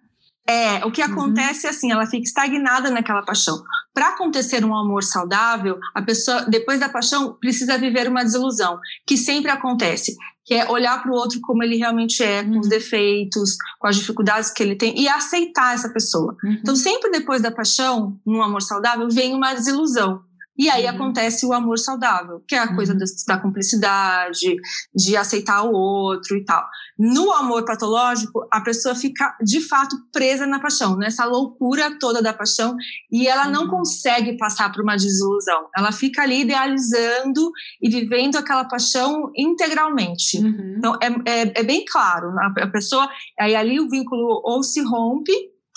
É, 0.48 0.86
o 0.86 0.92
que 0.92 1.02
uhum. 1.02 1.12
acontece 1.12 1.66
é 1.66 1.72
assim, 1.72 1.92
ela 1.92 2.06
fica 2.06 2.24
estagnada 2.24 2.92
naquela 2.92 3.24
paixão. 3.24 3.64
Para 3.92 4.10
acontecer 4.10 4.64
um 4.64 4.76
amor 4.76 5.04
saudável, 5.04 5.80
a 5.96 6.02
pessoa, 6.04 6.42
depois 6.44 6.80
da 6.80 6.88
paixão, 6.88 7.34
precisa 7.34 7.78
viver 7.80 8.08
uma 8.08 8.24
desilusão, 8.24 8.80
que 9.08 9.18
sempre 9.18 9.50
acontece, 9.50 10.16
que 10.46 10.54
é 10.54 10.70
olhar 10.70 11.02
para 11.02 11.12
o 11.12 11.16
outro 11.16 11.40
como 11.42 11.64
ele 11.64 11.78
realmente 11.78 12.22
é, 12.22 12.44
com 12.44 12.60
os 12.60 12.68
uhum. 12.68 12.70
defeitos, 12.70 13.56
com 13.80 13.88
as 13.88 13.96
dificuldades 13.96 14.52
que 14.52 14.62
ele 14.62 14.76
tem, 14.76 14.96
e 15.00 15.08
aceitar 15.08 15.74
essa 15.74 15.90
pessoa. 15.90 16.38
Uhum. 16.44 16.58
Então, 16.62 16.76
sempre 16.76 17.10
depois 17.10 17.42
da 17.42 17.50
paixão, 17.50 18.20
num 18.24 18.44
amor 18.44 18.62
saudável, 18.62 19.10
vem 19.10 19.34
uma 19.34 19.56
desilusão. 19.56 20.22
E 20.58 20.70
aí 20.70 20.86
uhum. 20.86 20.92
acontece 20.92 21.46
o 21.46 21.54
amor 21.54 21.78
saudável, 21.78 22.42
que 22.48 22.56
é 22.56 22.60
a 22.60 22.74
coisa 22.74 22.94
uhum. 22.94 23.00
da, 23.00 23.06
da, 23.36 23.42
cumplicidade, 23.42 24.56
de 24.94 25.18
aceitar 25.18 25.64
o 25.64 25.74
outro 25.74 26.38
e 26.38 26.46
tal. 26.46 26.66
No 26.98 27.32
amor 27.32 27.66
patológico, 27.66 28.48
a 28.52 28.62
pessoa 28.62 28.96
fica 28.96 29.36
de 29.42 29.60
fato 29.60 29.96
presa 30.14 30.48
na 30.48 30.60
paixão, 30.60 30.96
nessa 30.98 31.26
loucura 31.26 31.98
toda 32.00 32.22
da 32.22 32.34
paixão, 32.34 32.76
e 33.12 33.28
ela 33.28 33.46
uhum. 33.46 33.52
não 33.52 33.68
consegue 33.68 34.38
passar 34.38 34.72
por 34.72 34.82
uma 34.82 34.96
desilusão. 34.96 35.68
Ela 35.76 35.92
fica 35.92 36.22
ali 36.22 36.42
idealizando 36.42 37.52
e 37.82 37.90
vivendo 37.90 38.38
aquela 38.38 38.66
paixão 38.66 39.32
integralmente. 39.36 40.38
Uhum. 40.38 40.76
Então 40.78 40.98
é, 41.02 41.08
é, 41.30 41.60
é, 41.60 41.64
bem 41.64 41.84
claro, 41.86 42.34
a 42.40 42.68
pessoa, 42.68 43.10
aí 43.40 43.56
ali 43.56 43.80
o 43.80 43.90
vínculo 43.90 44.42
ou 44.44 44.64
se 44.64 44.82
rompe 44.82 45.34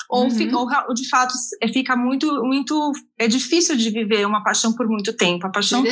ou, 0.08 0.24
uhum. 0.24 0.30
fica, 0.30 0.58
ou 0.88 0.94
de 0.94 1.06
fato 1.08 1.34
é, 1.60 1.68
fica 1.68 1.94
muito, 1.94 2.42
muito. 2.42 2.92
É 3.18 3.28
difícil 3.28 3.76
de 3.76 3.90
viver 3.90 4.26
uma 4.26 4.42
paixão 4.42 4.72
por 4.72 4.88
muito 4.88 5.12
tempo. 5.12 5.46
A 5.46 5.50
paixão 5.50 5.82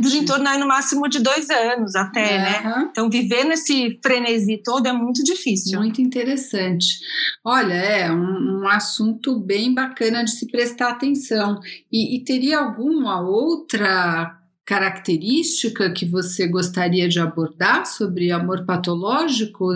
dura 0.00 0.16
em 0.16 0.24
torno 0.24 0.48
aí, 0.48 0.58
no 0.58 0.68
máximo 0.68 1.08
de 1.08 1.18
dois 1.18 1.50
anos 1.50 1.96
até, 1.96 2.38
né? 2.38 2.88
Então, 2.90 3.10
viver 3.10 3.44
nesse 3.44 3.98
frenesi 4.00 4.62
todo 4.62 4.86
é 4.86 4.92
muito 4.92 5.24
difícil. 5.24 5.80
Muito 5.80 6.00
interessante. 6.00 7.00
Olha, 7.44 7.74
é 7.74 8.12
um, 8.12 8.62
um 8.62 8.68
assunto 8.68 9.40
bem 9.40 9.74
bacana 9.74 10.24
de 10.24 10.30
se 10.30 10.46
prestar 10.46 10.90
atenção. 10.90 11.58
E, 11.90 12.16
e 12.16 12.24
teria 12.24 12.58
alguma 12.58 13.20
outra 13.20 14.38
característica 14.64 15.90
que 15.90 16.06
você 16.06 16.46
gostaria 16.46 17.08
de 17.08 17.18
abordar 17.18 17.86
sobre 17.86 18.30
amor 18.30 18.64
patológico? 18.64 19.66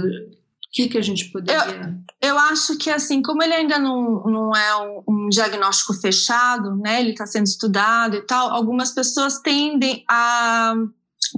O 0.69 0.71
que, 0.71 0.89
que 0.89 0.99
a 0.99 1.03
gente 1.03 1.31
poderia. 1.33 2.05
Eu, 2.21 2.31
eu 2.31 2.39
acho 2.39 2.77
que, 2.77 2.91
assim, 2.91 3.23
como 3.23 3.43
ele 3.43 3.55
ainda 3.55 3.79
não, 3.79 4.23
não 4.25 4.55
é 4.55 4.77
um, 4.77 5.03
um 5.09 5.29
diagnóstico 5.29 5.95
fechado, 5.95 6.77
né, 6.77 7.01
ele 7.01 7.11
está 7.11 7.27
sendo 7.27 7.47
estudado 7.47 8.17
e 8.17 8.27
tal, 8.27 8.51
algumas 8.51 8.93
pessoas 8.93 9.41
tendem 9.41 10.05
a 10.09 10.75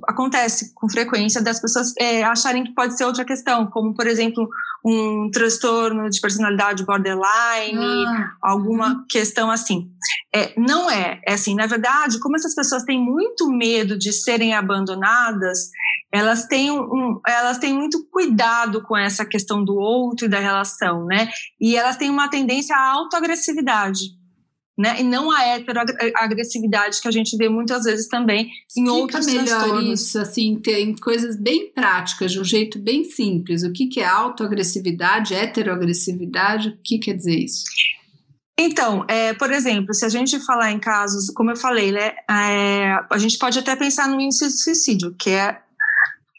acontece 0.09 0.73
com 0.75 0.89
frequência 0.89 1.43
das 1.43 1.61
pessoas 1.61 1.93
é, 1.99 2.23
acharem 2.23 2.65
que 2.65 2.75
pode 2.75 2.97
ser 2.97 3.05
outra 3.05 3.25
questão, 3.25 3.67
como 3.67 3.95
por 3.95 4.07
exemplo 4.07 4.49
um 4.85 5.31
transtorno 5.33 6.09
de 6.09 6.21
personalidade 6.21 6.85
borderline, 6.85 8.07
ah, 8.07 8.33
alguma 8.43 8.89
uhum. 8.89 9.05
questão 9.09 9.51
assim. 9.51 9.91
É, 10.35 10.55
não 10.59 10.91
é, 10.91 11.21
é 11.27 11.35
assim, 11.35 11.55
na 11.55 11.67
verdade, 11.67 12.21
como 12.21 12.37
essas 12.37 12.55
pessoas 12.55 12.85
têm 12.85 13.03
muito 13.03 13.51
medo 13.51 13.99
de 13.99 14.13
serem 14.13 14.55
abandonadas, 14.55 15.71
elas 16.13 16.47
têm, 16.47 16.71
um, 16.71 17.21
elas 17.27 17.59
têm 17.59 17.73
muito 17.73 18.07
cuidado 18.11 18.83
com 18.83 18.97
essa 18.97 19.25
questão 19.25 19.65
do 19.65 19.75
outro 19.77 20.27
e 20.27 20.29
da 20.29 20.41
relação, 20.41 21.07
né? 21.07 21.29
E 21.61 21.77
elas 21.77 21.97
têm 21.97 22.11
uma 22.11 22.29
tendência 22.29 22.77
à 22.77 22.93
autoagressividade 22.93 24.21
né? 24.81 24.99
E 24.99 25.03
não 25.03 25.31
a 25.31 25.43
heteroagressividade 25.45 27.03
que 27.03 27.07
a 27.09 27.11
gente 27.11 27.37
vê 27.37 27.51
muitas 27.51 27.85
vezes 27.85 28.09
também 28.09 28.51
em 28.75 28.81
Fica 28.83 28.93
outros 28.93 29.27
melhor 29.27 29.45
transtornos. 29.45 30.01
isso, 30.01 30.19
assim, 30.19 30.59
tem 30.59 30.97
coisas 30.97 31.37
bem 31.37 31.71
práticas, 31.71 32.33
de 32.33 32.41
um 32.41 32.45
jeito 32.45 32.79
bem 32.79 33.05
simples. 33.05 33.63
O 33.63 33.73
que, 33.73 33.89
que 33.89 34.01
é 34.01 34.07
autoagressividade, 34.07 35.35
heteroagressividade, 35.35 36.71
o 36.71 36.79
que 36.83 36.99
quer 36.99 37.15
dizer 37.15 37.39
isso? 37.39 37.65
Então, 38.59 39.05
é, 39.07 39.35
por 39.35 39.53
exemplo, 39.53 39.93
se 39.93 40.07
a 40.07 40.09
gente 40.09 40.41
falar 40.41 40.73
em 40.73 40.79
casos, 40.79 41.29
como 41.35 41.51
eu 41.51 41.57
falei, 41.57 41.93
né, 41.93 42.13
é, 42.31 42.95
a 43.11 43.19
gente 43.19 43.37
pode 43.37 43.59
até 43.59 43.77
pensar 43.77 44.09
no 44.09 44.19
índice 44.19 44.47
de 44.47 44.63
suicídio, 44.63 45.15
que 45.19 45.29
é 45.29 45.61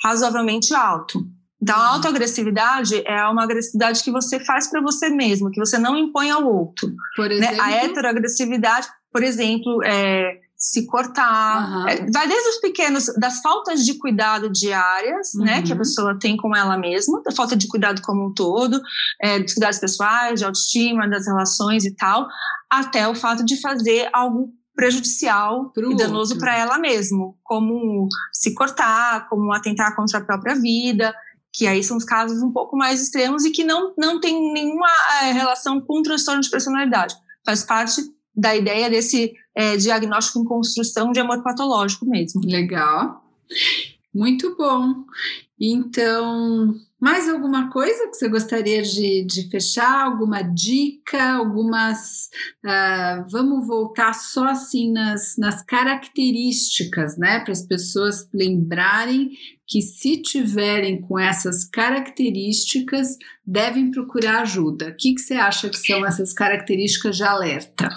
razoavelmente 0.04 0.74
alto. 0.74 1.26
Então, 1.62 1.76
a 1.76 1.90
autoagressividade 1.94 3.04
é 3.06 3.24
uma 3.28 3.44
agressividade 3.44 4.04
que 4.04 4.12
você 4.12 4.40
faz 4.40 4.68
para 4.68 4.82
você 4.82 5.10
mesmo, 5.10 5.52
que 5.52 5.60
você 5.60 5.78
não 5.78 5.96
impõe 5.96 6.32
ao 6.32 6.44
outro. 6.44 6.92
Por 7.16 7.30
exemplo? 7.30 7.58
Né? 7.58 7.62
A 7.62 7.72
heteroagressividade, 7.72 8.88
por 9.12 9.22
exemplo, 9.22 9.84
é 9.84 10.40
se 10.62 10.86
cortar. 10.86 11.72
Uhum. 11.72 11.88
É, 11.88 12.12
vai 12.12 12.28
desde 12.28 12.50
os 12.50 12.58
pequenos, 12.58 13.06
das 13.18 13.42
faltas 13.42 13.84
de 13.84 13.96
cuidado 13.96 14.48
diárias, 14.50 15.34
uhum. 15.34 15.44
né, 15.44 15.64
que 15.64 15.72
a 15.72 15.76
uhum. 15.76 15.80
pessoa 15.80 16.20
tem 16.20 16.38
com 16.38 16.56
ela 16.56 16.78
mesma, 16.78 17.22
da 17.24 17.32
falta 17.32 17.56
de 17.56 17.68
cuidado 17.68 18.02
como 18.04 18.28
um 18.28 18.34
todo, 18.34 18.80
é, 19.20 19.40
dos 19.40 19.54
cuidados 19.54 19.80
pessoais, 19.80 20.40
de 20.40 20.46
autoestima, 20.46 21.10
das 21.10 21.26
relações 21.26 21.84
e 21.84 21.96
tal, 21.96 22.28
até 22.70 23.08
o 23.08 23.16
fato 23.16 23.44
de 23.44 23.60
fazer 23.60 24.08
algo 24.14 24.54
prejudicial 24.82 25.70
Pro 25.70 25.91
e 25.91 25.96
danoso 25.96 26.39
para 26.39 26.58
ela 26.58 26.80
mesma, 26.80 27.36
como 27.44 28.08
se 28.34 28.56
cortar, 28.56 29.30
como 29.30 29.54
atentar 29.54 29.96
contra 29.96 30.17
a 30.17 30.26
própria 30.26 30.56
vida 30.56 31.13
que 31.54 31.67
aí 31.67 31.84
são 31.84 31.98
os 31.98 32.06
casos 32.06 32.41
um 32.41 32.52
pouco 32.52 32.78
mais 32.78 33.02
extremos 33.02 33.44
e 33.44 33.52
que 33.52 33.63
não, 33.63 33.94
não 33.98 34.20
tem 34.20 34.54
nenhuma 34.54 34.88
é, 35.22 35.32
relação 35.32 35.82
com 35.82 36.02
transtorno 36.02 36.41
de 36.41 36.50
personalidade. 36.50 37.13
Faz 37.46 37.63
parte 37.63 38.02
da 38.34 38.56
ideia 38.56 38.89
desse 38.89 39.34
é, 39.54 39.76
diagnóstico 39.76 40.39
em 40.39 40.46
construção 40.46 41.12
de 41.12 41.20
amor 41.20 41.44
patológico 41.44 42.06
mesmo. 42.06 42.41
Legal. 42.46 43.22
Muito 44.13 44.56
bom. 44.56 45.04
Então, 45.60 46.74
mais 47.02 47.28
alguma 47.28 47.72
coisa 47.72 48.08
que 48.08 48.14
você 48.14 48.30
gostaria 48.30 48.84
de, 48.84 49.26
de 49.26 49.50
fechar? 49.50 50.06
Alguma 50.06 50.44
dica? 50.44 51.34
Algumas. 51.34 52.30
Uh, 52.64 53.26
vamos 53.28 53.66
voltar 53.66 54.14
só 54.14 54.46
assim 54.46 54.92
nas, 54.92 55.36
nas 55.36 55.64
características, 55.64 57.18
né? 57.18 57.40
Para 57.40 57.54
as 57.54 57.66
pessoas 57.66 58.30
lembrarem 58.32 59.32
que, 59.68 59.82
se 59.82 60.22
tiverem 60.22 61.02
com 61.02 61.18
essas 61.18 61.64
características, 61.68 63.18
devem 63.44 63.90
procurar 63.90 64.42
ajuda. 64.42 64.90
O 64.90 64.96
que, 64.96 65.16
que 65.16 65.22
você 65.22 65.34
acha 65.34 65.70
que 65.70 65.80
são 65.80 66.06
essas 66.06 66.32
características 66.32 67.18
de 67.18 67.24
alerta? 67.24 67.90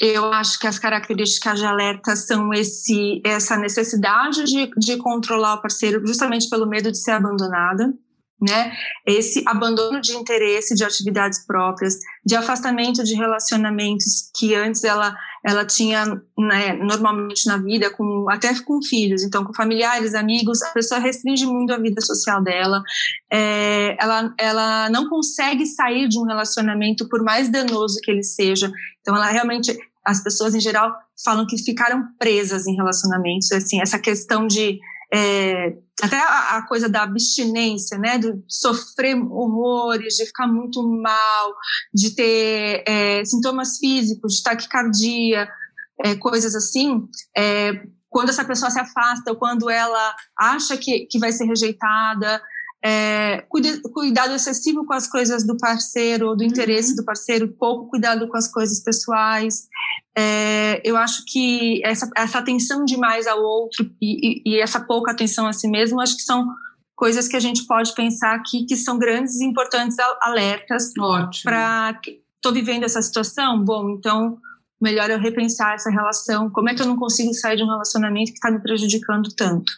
Eu 0.00 0.32
acho 0.32 0.58
que 0.58 0.66
as 0.66 0.78
características 0.78 1.58
de 1.58 1.66
alerta 1.66 2.16
são 2.16 2.54
esse, 2.54 3.20
essa 3.22 3.58
necessidade 3.58 4.44
de, 4.44 4.70
de 4.78 4.96
controlar 4.96 5.54
o 5.54 5.62
parceiro 5.62 6.04
justamente 6.06 6.48
pelo 6.48 6.66
medo 6.66 6.90
de 6.90 6.98
ser 6.98 7.12
abandonada 7.12 7.94
né? 8.40 8.72
Esse 9.06 9.42
abandono 9.46 10.00
de 10.00 10.12
interesse 10.12 10.74
de 10.74 10.84
atividades 10.84 11.46
próprias, 11.46 11.94
de 12.24 12.34
afastamento 12.34 13.02
de 13.02 13.14
relacionamentos 13.14 14.30
que 14.36 14.54
antes 14.54 14.84
ela 14.84 15.16
ela 15.46 15.62
tinha 15.66 16.06
né, 16.38 16.72
normalmente 16.72 17.46
na 17.46 17.58
vida, 17.58 17.90
com 17.90 18.30
até 18.30 18.58
com 18.62 18.82
filhos, 18.82 19.22
então 19.22 19.44
com 19.44 19.52
familiares, 19.52 20.14
amigos, 20.14 20.62
a 20.62 20.70
pessoa 20.70 20.98
restringe 20.98 21.44
muito 21.44 21.70
a 21.70 21.78
vida 21.78 22.00
social 22.00 22.42
dela. 22.42 22.82
É, 23.30 23.94
ela 24.02 24.34
ela 24.38 24.88
não 24.88 25.06
consegue 25.08 25.66
sair 25.66 26.08
de 26.08 26.18
um 26.18 26.24
relacionamento 26.24 27.06
por 27.10 27.22
mais 27.22 27.50
danoso 27.50 28.00
que 28.02 28.10
ele 28.10 28.22
seja. 28.22 28.72
Então 29.02 29.14
ela 29.14 29.26
realmente 29.26 29.76
as 30.02 30.22
pessoas 30.22 30.54
em 30.54 30.60
geral 30.60 30.94
falam 31.22 31.46
que 31.46 31.58
ficaram 31.58 32.02
presas 32.18 32.66
em 32.66 32.74
relacionamentos, 32.74 33.52
assim 33.52 33.80
essa 33.80 33.98
questão 33.98 34.46
de 34.46 34.78
é, 35.14 35.76
até 36.02 36.18
a, 36.18 36.56
a, 36.56 36.66
coisa 36.66 36.88
da 36.88 37.04
abstinência, 37.04 37.96
né, 37.96 38.18
de 38.18 38.34
sofrer 38.48 39.14
horrores, 39.14 40.14
de 40.14 40.26
ficar 40.26 40.48
muito 40.48 40.82
mal, 40.82 41.54
de 41.94 42.10
ter 42.16 42.82
é, 42.84 43.24
sintomas 43.24 43.78
físicos, 43.78 44.34
de 44.34 44.42
taquicardia, 44.42 45.48
é, 46.04 46.16
coisas 46.16 46.56
assim, 46.56 47.06
é, 47.36 47.86
quando 48.10 48.30
essa 48.30 48.44
pessoa 48.44 48.70
se 48.70 48.80
afasta 48.80 49.30
ou 49.30 49.36
quando 49.36 49.70
ela 49.70 50.14
acha 50.36 50.76
que, 50.76 51.06
que 51.06 51.18
vai 51.18 51.30
ser 51.30 51.44
rejeitada, 51.44 52.42
é, 52.84 53.46
cuidado 53.94 54.34
excessivo 54.34 54.84
com 54.84 54.92
as 54.92 55.06
coisas 55.06 55.46
do 55.46 55.56
parceiro 55.56 56.28
ou 56.28 56.36
do 56.36 56.44
interesse 56.44 56.90
uhum. 56.90 56.96
do 56.96 57.04
parceiro, 57.04 57.48
pouco 57.48 57.88
cuidado 57.88 58.28
com 58.28 58.36
as 58.36 58.46
coisas 58.46 58.80
pessoais. 58.80 59.68
É, 60.16 60.80
eu 60.84 60.96
acho 60.96 61.24
que 61.26 61.84
essa, 61.84 62.08
essa 62.16 62.38
atenção 62.38 62.84
demais 62.84 63.26
ao 63.26 63.42
outro 63.42 63.90
e, 64.00 64.42
e, 64.44 64.54
e, 64.54 64.60
essa 64.60 64.78
pouca 64.78 65.10
atenção 65.10 65.46
a 65.46 65.52
si 65.52 65.68
mesmo, 65.68 66.00
acho 66.00 66.16
que 66.16 66.22
são 66.22 66.46
coisas 66.94 67.26
que 67.26 67.36
a 67.36 67.40
gente 67.40 67.66
pode 67.66 67.92
pensar 67.94 68.34
aqui 68.34 68.64
que 68.64 68.76
são 68.76 68.96
grandes 68.96 69.40
e 69.40 69.44
importantes 69.44 69.96
alertas 70.22 70.92
para 71.42 72.00
estou 72.36 72.52
vivendo 72.52 72.84
essa 72.84 73.02
situação, 73.02 73.64
bom, 73.64 73.90
então 73.90 74.38
melhor 74.80 75.10
eu 75.10 75.18
repensar 75.18 75.74
essa 75.74 75.90
relação. 75.90 76.50
Como 76.50 76.68
é 76.68 76.74
que 76.74 76.82
eu 76.82 76.86
não 76.86 76.96
consigo 76.96 77.32
sair 77.32 77.56
de 77.56 77.62
um 77.62 77.68
relacionamento 77.68 78.30
que 78.30 78.36
está 78.36 78.50
me 78.50 78.60
prejudicando 78.60 79.30
tanto? 79.34 79.72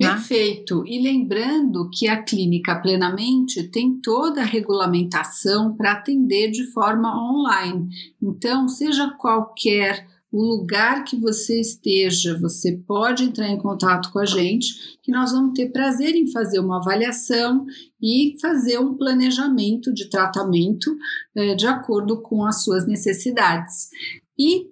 Né? 0.00 0.08
Perfeito. 0.08 0.82
E 0.86 1.02
lembrando 1.02 1.90
que 1.90 2.08
a 2.08 2.22
clínica 2.22 2.74
plenamente 2.80 3.64
tem 3.64 4.00
toda 4.00 4.40
a 4.40 4.46
regulamentação 4.46 5.76
para 5.76 5.92
atender 5.92 6.50
de 6.50 6.64
forma 6.72 7.14
online. 7.30 7.88
Então, 8.22 8.66
seja 8.66 9.10
qualquer 9.18 10.08
o 10.32 10.40
lugar 10.40 11.02
que 11.02 11.16
você 11.16 11.60
esteja, 11.60 12.38
você 12.38 12.76
pode 12.86 13.24
entrar 13.24 13.48
em 13.48 13.58
contato 13.58 14.12
com 14.12 14.20
a 14.20 14.24
gente, 14.24 14.98
que 15.02 15.10
nós 15.10 15.32
vamos 15.32 15.54
ter 15.54 15.72
prazer 15.72 16.14
em 16.14 16.30
fazer 16.30 16.60
uma 16.60 16.76
avaliação 16.76 17.66
e 18.00 18.36
fazer 18.40 18.78
um 18.78 18.94
planejamento 18.94 19.92
de 19.92 20.08
tratamento 20.08 20.96
eh, 21.34 21.56
de 21.56 21.66
acordo 21.66 22.22
com 22.22 22.44
as 22.46 22.62
suas 22.62 22.86
necessidades. 22.86 23.88
E 24.38 24.68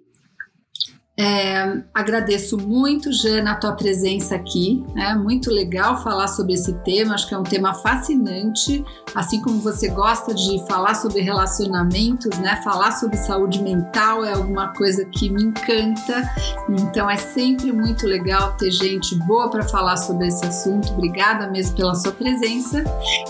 é, 1.21 1.81
agradeço 1.93 2.57
muito, 2.57 3.11
Jana, 3.11 3.51
a 3.51 3.55
tua 3.55 3.73
presença 3.73 4.35
aqui. 4.35 4.81
É 4.95 5.13
muito 5.13 5.51
legal 5.51 6.01
falar 6.01 6.29
sobre 6.29 6.53
esse 6.53 6.71
tema, 6.85 7.13
acho 7.13 7.27
que 7.27 7.33
é 7.33 7.37
um 7.37 7.43
tema 7.43 7.73
fascinante. 7.73 8.85
Assim 9.13 9.41
como 9.41 9.59
você 9.59 9.89
gosta 9.89 10.33
de 10.33 10.65
falar 10.65 10.93
sobre 10.93 11.19
relacionamentos, 11.19 12.37
né? 12.39 12.61
Falar 12.63 12.93
sobre 12.93 13.17
saúde 13.17 13.61
mental 13.61 14.23
é 14.23 14.31
alguma 14.31 14.69
coisa 14.69 15.03
que 15.03 15.29
me 15.29 15.43
encanta. 15.43 16.23
Então 16.69 17.09
é 17.09 17.17
sempre 17.17 17.73
muito 17.73 18.07
legal 18.07 18.55
ter 18.55 18.71
gente 18.71 19.13
boa 19.15 19.49
para 19.49 19.63
falar 19.63 19.97
sobre 19.97 20.25
esse 20.25 20.45
assunto. 20.45 20.93
Obrigada 20.93 21.47
mesmo 21.47 21.75
pela 21.75 21.95
sua 21.95 22.13
presença. 22.13 22.81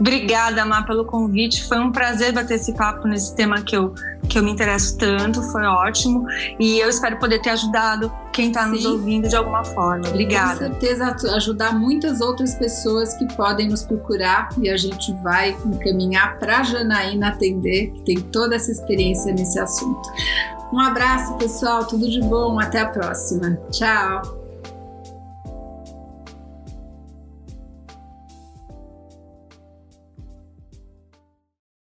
Obrigada, 0.00 0.64
Má, 0.64 0.82
pelo 0.82 1.04
convite. 1.04 1.66
Foi 1.66 1.78
um 1.78 1.90
prazer 1.90 2.32
bater 2.32 2.54
esse 2.54 2.72
papo 2.72 3.08
nesse 3.08 3.34
tema 3.34 3.60
que 3.62 3.76
eu, 3.76 3.92
que 4.28 4.38
eu 4.38 4.42
me 4.44 4.52
interesso 4.52 4.96
tanto. 4.96 5.42
Foi 5.50 5.64
ótimo. 5.64 6.24
E 6.58 6.78
eu 6.78 6.88
espero 6.88 7.18
poder 7.18 7.40
ter 7.40 7.50
ajudado 7.50 8.12
quem 8.32 8.48
está 8.48 8.66
nos 8.66 8.84
ouvindo 8.84 9.28
de 9.28 9.34
alguma 9.34 9.64
forma. 9.64 10.08
Obrigada. 10.08 10.68
Com 10.68 10.80
certeza 10.80 11.16
ajudar 11.34 11.72
muitas 11.72 12.20
outras 12.20 12.54
pessoas 12.54 13.12
que 13.14 13.26
podem 13.34 13.68
nos 13.68 13.82
procurar 13.82 14.50
e 14.58 14.70
a 14.70 14.76
gente 14.76 15.12
vai 15.22 15.56
encaminhar 15.66 16.38
para 16.38 16.58
a 16.58 16.62
Janaína 16.62 17.30
atender, 17.30 17.90
que 17.90 18.02
tem 18.02 18.20
toda 18.20 18.54
essa 18.54 18.70
experiência 18.70 19.32
nesse 19.32 19.58
assunto. 19.58 20.08
Um 20.72 20.78
abraço, 20.78 21.34
pessoal. 21.34 21.84
Tudo 21.84 22.08
de 22.08 22.20
bom. 22.20 22.60
Até 22.60 22.80
a 22.80 22.86
próxima. 22.86 23.58
Tchau. 23.72 24.37